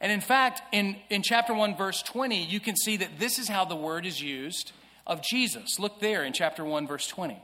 [0.00, 3.48] And in fact, in, in chapter 1, verse 20, you can see that this is
[3.48, 4.72] how the word is used
[5.06, 5.78] of Jesus.
[5.78, 7.42] Look there in chapter 1, verse 20.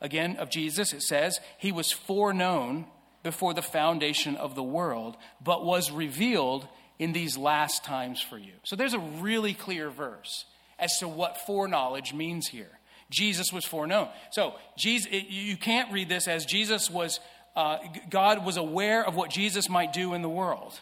[0.00, 2.86] Again, of Jesus, it says, He was foreknown
[3.22, 6.68] before the foundation of the world, but was revealed
[6.98, 8.52] in these last times for you.
[8.64, 10.44] So there's a really clear verse
[10.78, 12.78] as to what foreknowledge means here.
[13.10, 14.08] Jesus was foreknown.
[14.30, 17.20] So Jesus, you can't read this as Jesus was,
[17.54, 17.78] uh,
[18.10, 20.80] God was aware of what Jesus might do in the world.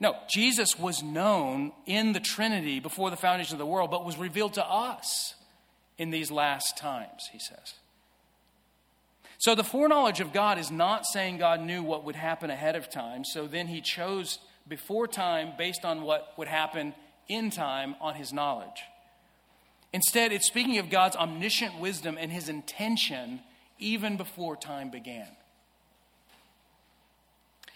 [0.00, 4.16] No, Jesus was known in the Trinity before the foundation of the world, but was
[4.16, 5.34] revealed to us
[5.98, 7.74] in these last times, he says.
[9.38, 12.90] So the foreknowledge of God is not saying God knew what would happen ahead of
[12.90, 16.94] time, so then he chose before time based on what would happen
[17.28, 18.82] in time on his knowledge.
[19.92, 23.40] Instead, it's speaking of God's omniscient wisdom and his intention
[23.78, 25.28] even before time began.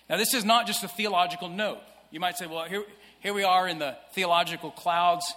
[0.09, 1.81] Now, this is not just a theological note.
[2.15, 2.85] You might say, well, here,
[3.19, 5.35] here we are in the theological clouds.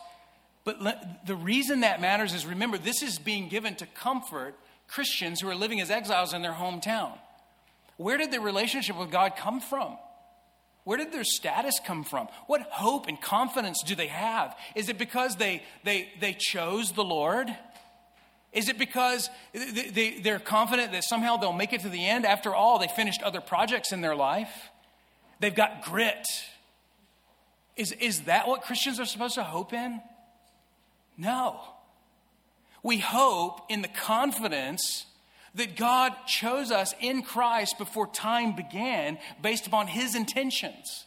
[0.64, 4.54] But le- the reason that matters is remember, this is being given to comfort
[4.88, 7.14] Christians who are living as exiles in their hometown.
[7.98, 9.98] Where did their relationship with God come from?
[10.84, 12.28] Where did their status come from?
[12.46, 14.56] What hope and confidence do they have?
[14.76, 17.50] Is it because they, they, they chose the Lord?
[18.54, 22.24] Is it because they, they, are confident that somehow they'll make it to the end?
[22.24, 24.70] After all, they finished other projects in their life.
[25.40, 26.28] They've got grit.
[27.78, 30.02] Is, is that what Christians are supposed to hope in?
[31.18, 31.60] No.
[32.84, 35.06] We hope in the confidence
[35.56, 41.06] that God chose us in Christ before time began based upon his intentions.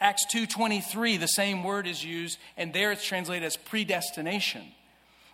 [0.00, 4.72] Acts 2:23 the same word is used and there it's translated as predestination.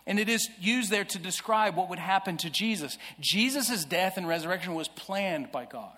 [0.05, 2.97] And it is used there to describe what would happen to Jesus.
[3.19, 5.97] Jesus' death and resurrection was planned by God.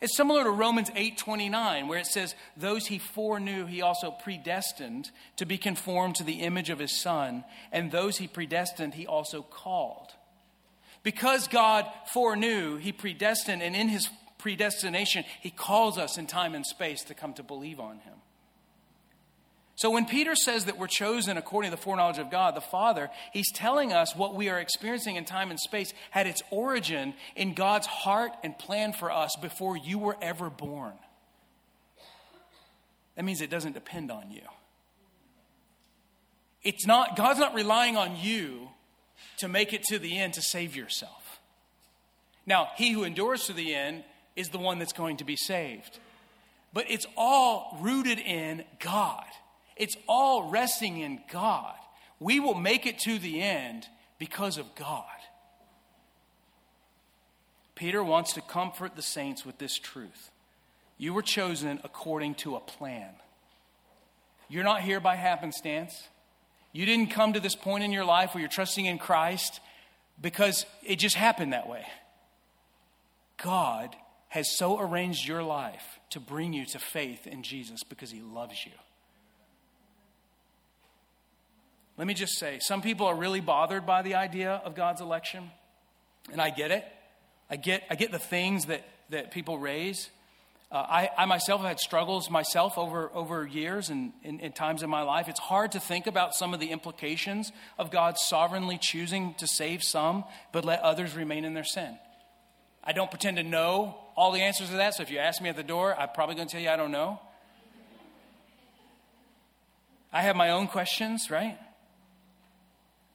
[0.00, 5.46] It's similar to Romans 8:29 where it says those he foreknew he also predestined to
[5.46, 10.14] be conformed to the image of his son and those he predestined he also called.
[11.02, 16.66] Because God foreknew, he predestined and in his predestination he calls us in time and
[16.66, 18.14] space to come to believe on him.
[19.76, 23.10] So when Peter says that we're chosen according to the foreknowledge of God, the Father,
[23.32, 27.54] he's telling us what we are experiencing in time and space had its origin in
[27.54, 30.92] God's heart and plan for us before you were ever born.
[33.16, 34.42] That means it doesn't depend on you.
[36.62, 38.68] It's not God's not relying on you
[39.38, 41.40] to make it to the end to save yourself.
[42.46, 44.04] Now, he who endures to the end
[44.36, 45.98] is the one that's going to be saved.
[46.72, 49.24] But it's all rooted in God.
[49.76, 51.74] It's all resting in God.
[52.20, 53.86] We will make it to the end
[54.18, 55.04] because of God.
[57.74, 60.30] Peter wants to comfort the saints with this truth.
[60.96, 63.10] You were chosen according to a plan.
[64.48, 66.08] You're not here by happenstance.
[66.72, 69.60] You didn't come to this point in your life where you're trusting in Christ
[70.20, 71.84] because it just happened that way.
[73.42, 73.96] God
[74.28, 78.64] has so arranged your life to bring you to faith in Jesus because he loves
[78.64, 78.72] you.
[81.96, 85.50] Let me just say, some people are really bothered by the idea of God's election,
[86.32, 86.84] and I get it.
[87.48, 90.10] I get, I get the things that, that people raise.
[90.72, 94.90] Uh, I, I, myself have had struggles myself over, over years and in times in
[94.90, 95.28] my life.
[95.28, 99.84] It's hard to think about some of the implications of God sovereignly choosing to save
[99.84, 101.96] some, but let others remain in their sin.
[102.82, 105.48] I don't pretend to know all the answers to that, so if you ask me
[105.48, 107.20] at the door, I'm probably going to tell you I don't know.
[110.12, 111.58] I have my own questions, right?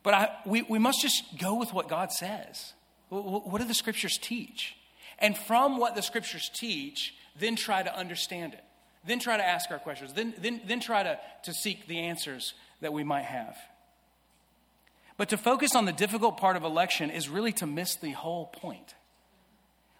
[0.09, 2.73] But I, we, we must just go with what God says.
[3.09, 4.75] What do the scriptures teach?
[5.19, 8.63] And from what the scriptures teach, then try to understand it.
[9.05, 10.13] Then try to ask our questions.
[10.13, 13.55] Then, then, then try to, to seek the answers that we might have.
[15.15, 18.47] But to focus on the difficult part of election is really to miss the whole
[18.47, 18.95] point.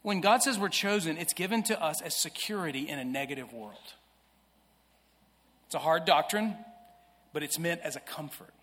[0.02, 3.94] When God says we're chosen, it's given to us as security in a negative world.
[5.68, 6.56] It's a hard doctrine,
[7.32, 8.56] but it's meant as a comfort.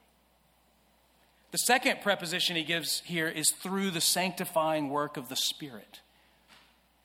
[1.57, 6.03] The second preposition he gives here is through the sanctifying work of the Spirit.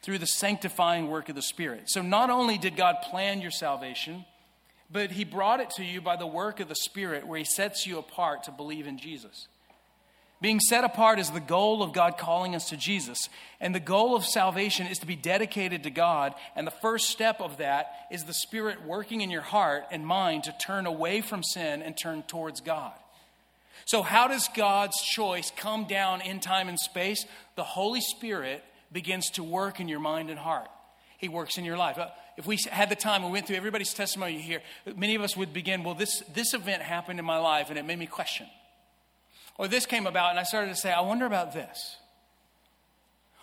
[0.02, 1.84] Through the sanctifying work of the Spirit.
[1.86, 4.26] So not only did God plan your salvation,
[4.92, 7.88] but he brought it to you by the work of the Spirit, where he sets
[7.88, 9.48] you apart to believe in Jesus.
[10.42, 13.30] Being set apart is the goal of God calling us to Jesus.
[13.62, 16.36] And the goal of salvation is to be dedicated to God.
[16.58, 20.44] And the first step of that is the Spirit working in your heart and mind
[20.44, 22.92] to turn away from sin and turn towards God.
[23.86, 27.26] So, how does God's choice come down in time and space?
[27.56, 30.70] The Holy Spirit begins to work in your mind and heart.
[31.18, 31.98] He works in your life.
[31.98, 32.08] Uh,
[32.38, 34.62] if we had the time, we went through everybody's testimony here,
[34.96, 37.86] many of us would begin, well, this, this event happened in my life and it
[37.86, 38.48] made me question.
[39.58, 41.98] Or this came about and I started to say, I wonder about this.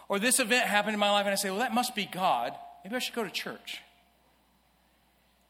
[0.09, 2.55] Or this event happened in my life and I say, well, that must be God.
[2.83, 3.83] Maybe I should go to church.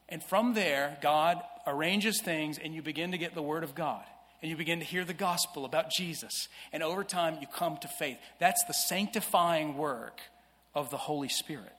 [0.09, 4.03] And from there, God arranges things and you begin to get the Word of God
[4.41, 6.47] and you begin to hear the gospel about Jesus.
[6.71, 8.17] And over time, you come to faith.
[8.39, 10.21] That's the sanctifying work
[10.73, 11.73] of the Holy Spirit.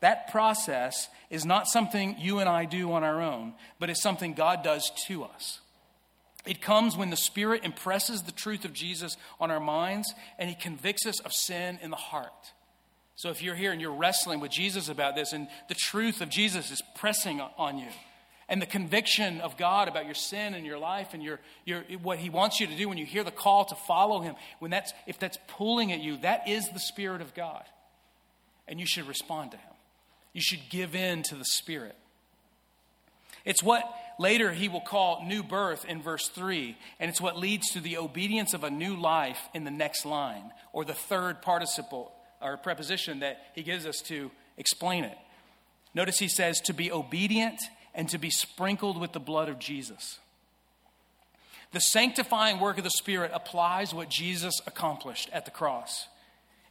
[0.00, 4.34] That process is not something you and I do on our own, but it's something
[4.34, 5.60] God does to us.
[6.46, 10.54] It comes when the Spirit impresses the truth of Jesus on our minds and He
[10.54, 12.52] convicts us of sin in the heart.
[13.16, 16.28] So if you're here and you're wrestling with Jesus about this and the truth of
[16.28, 17.88] Jesus is pressing on you,
[18.48, 22.18] and the conviction of God about your sin and your life and your, your, what
[22.18, 24.92] He wants you to do when you hear the call to follow Him, when that's,
[25.06, 27.64] if that's pulling at you, that is the Spirit of God.
[28.66, 29.72] And you should respond to Him.
[30.32, 31.96] You should give in to the Spirit.
[33.44, 33.84] It's what
[34.18, 37.98] later He will call new birth in verse 3, and it's what leads to the
[37.98, 43.20] obedience of a new life in the next line, or the third participle or preposition
[43.20, 45.18] that He gives us to explain it.
[45.94, 47.60] Notice He says, to be obedient
[47.94, 50.18] and to be sprinkled with the blood of Jesus.
[51.72, 56.06] The sanctifying work of the Spirit applies what Jesus accomplished at the cross.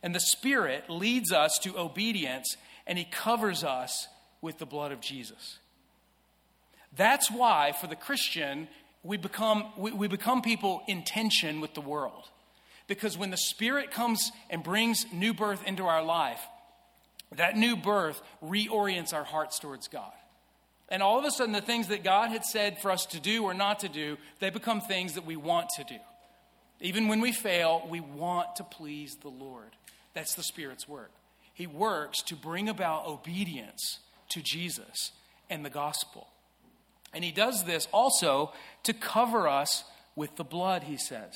[0.01, 2.57] And the Spirit leads us to obedience
[2.87, 4.07] and He covers us
[4.41, 5.59] with the blood of Jesus.
[6.95, 8.67] That's why, for the Christian,
[9.03, 12.29] we become, we, we become people in tension with the world.
[12.87, 16.41] Because when the Spirit comes and brings new birth into our life,
[17.35, 20.13] that new birth reorients our hearts towards God.
[20.89, 23.43] And all of a sudden, the things that God had said for us to do
[23.43, 25.97] or not to do, they become things that we want to do.
[26.79, 29.75] Even when we fail, we want to please the Lord.
[30.13, 31.11] That's the Spirit's work.
[31.53, 35.11] He works to bring about obedience to Jesus
[35.49, 36.27] and the gospel.
[37.13, 39.83] And He does this also to cover us
[40.15, 41.35] with the blood, He says.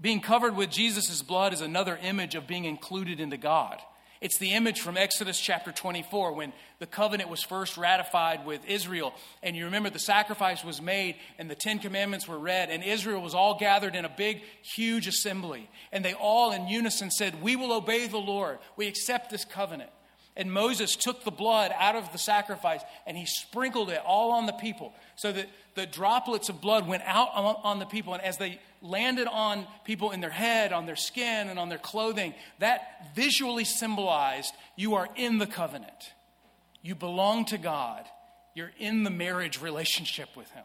[0.00, 3.80] Being covered with Jesus' blood is another image of being included into God.
[4.20, 9.14] It's the image from Exodus chapter 24 when the covenant was first ratified with Israel.
[9.42, 13.22] And you remember the sacrifice was made and the Ten Commandments were read, and Israel
[13.22, 15.70] was all gathered in a big, huge assembly.
[15.92, 18.58] And they all in unison said, We will obey the Lord.
[18.76, 19.90] We accept this covenant.
[20.38, 24.46] And Moses took the blood out of the sacrifice and he sprinkled it all on
[24.46, 25.48] the people so that
[25.78, 28.12] the droplets of blood went out on, the people.
[28.12, 31.78] And as they landed on people in their head, on their skin, and on their
[31.78, 36.12] clothing, that visually symbolized you are in the covenant.
[36.82, 38.04] You belong to God.
[38.54, 40.64] You're in the marriage relationship with Him.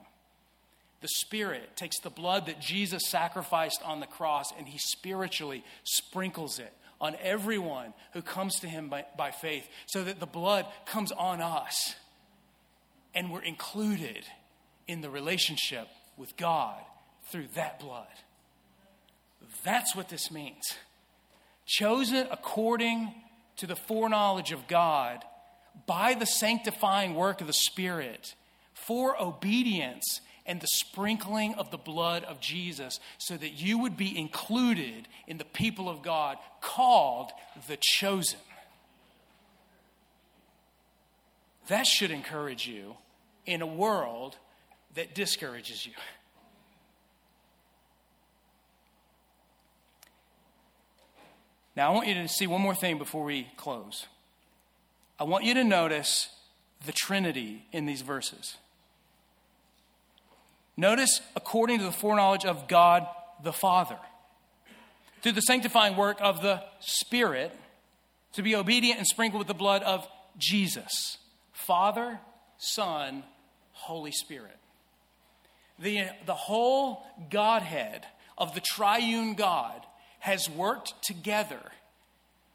[1.01, 6.57] The Spirit takes the blood that Jesus sacrificed on the cross and He spiritually sprinkles
[6.57, 11.11] it on everyone who comes to Him by, by faith so that the blood comes
[11.11, 11.93] on us
[13.13, 14.25] and we're included
[14.87, 16.79] in the relationship with God
[17.29, 18.07] through that blood.
[19.63, 20.75] That's what this means.
[21.65, 23.13] Chosen according
[23.57, 25.23] to the foreknowledge of God
[25.87, 28.35] by the sanctifying work of the Spirit
[28.73, 34.17] for obedience and the sprinkling of the blood of Jesus so that you would be
[34.17, 37.31] included in the people of God called
[37.67, 38.39] the chosen.
[41.67, 42.97] That should encourage you
[43.45, 44.37] in a world
[44.95, 45.93] that discourages you.
[51.75, 54.05] Now, I want you to see one more thing before we close.
[55.19, 56.29] I want you to notice
[56.85, 58.57] the Trinity in these verses.
[60.77, 63.07] Notice, according to the foreknowledge of God
[63.43, 63.97] the Father,
[65.21, 67.51] through the sanctifying work of the Spirit,
[68.33, 71.17] to be obedient and sprinkled with the blood of Jesus.
[71.51, 72.19] Father,
[72.57, 73.23] Son,
[73.71, 74.57] Holy Spirit.
[75.83, 78.05] The, the whole Godhead
[78.37, 79.85] of the triune God
[80.19, 81.59] has worked together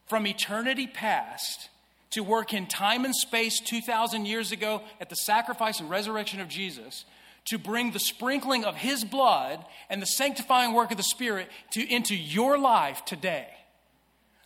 [0.06, 1.68] from eternity past
[2.12, 6.48] to work in time and space 2,000 years ago at the sacrifice and resurrection of
[6.48, 7.04] Jesus
[7.48, 11.86] to bring the sprinkling of his blood and the sanctifying work of the Spirit to,
[11.86, 13.48] into your life today.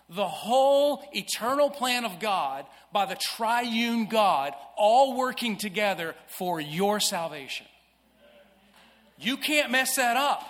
[0.09, 6.99] The whole eternal plan of God by the triune God, all working together for your
[6.99, 7.67] salvation.
[9.23, 10.43] You can't mess that up.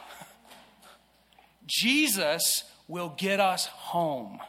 [1.66, 4.40] Jesus will get us home.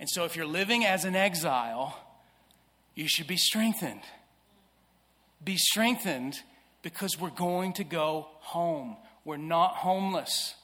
[0.00, 1.96] And so, if you're living as an exile,
[2.94, 4.00] you should be strengthened.
[5.44, 6.40] Be strengthened
[6.82, 8.96] because we're going to go home.
[9.24, 10.54] We're not homeless.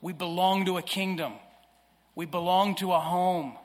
[0.00, 1.34] We belong to a kingdom,
[2.14, 3.56] we belong to a home.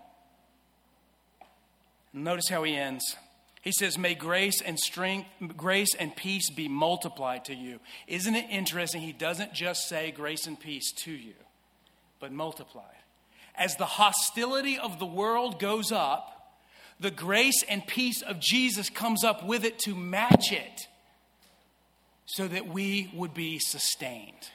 [2.13, 3.15] Notice how he ends.
[3.61, 7.79] He says, May grace and strength, grace and peace be multiplied to you.
[8.07, 9.01] Isn't it interesting?
[9.01, 11.35] He doesn't just say grace and peace to you,
[12.19, 12.85] but multiplied.
[13.55, 16.57] As the hostility of the world goes up,
[16.99, 20.87] the grace and peace of Jesus comes up with it to match it
[22.25, 24.49] so that we would be sustained.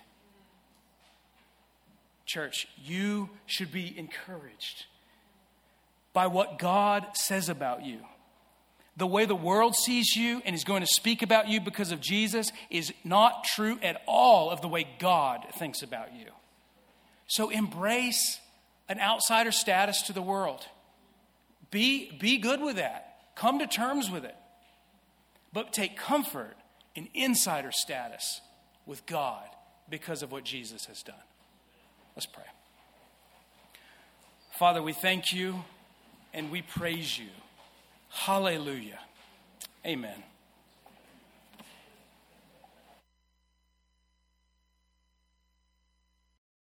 [2.25, 4.87] Church, you should be encouraged
[6.13, 8.01] by what God says about you
[8.97, 12.01] the way the world sees you and is going to speak about you because of
[12.01, 16.29] Jesus is not true at all of the way God thinks about you.
[17.27, 18.41] So embrace
[18.89, 20.67] an outsider status to the world.
[21.71, 23.19] Be, be good with that.
[23.35, 24.37] Come to terms with it.
[25.53, 26.57] But take comfort
[26.95, 28.41] in insider status
[28.87, 29.45] with God
[29.91, 31.15] because of what Jesus has done.
[32.15, 32.45] Let's pray.
[34.59, 35.65] Father, we thank you
[36.33, 37.29] and we praise you.
[38.17, 38.99] Hallelujah.
[39.87, 40.26] Amen.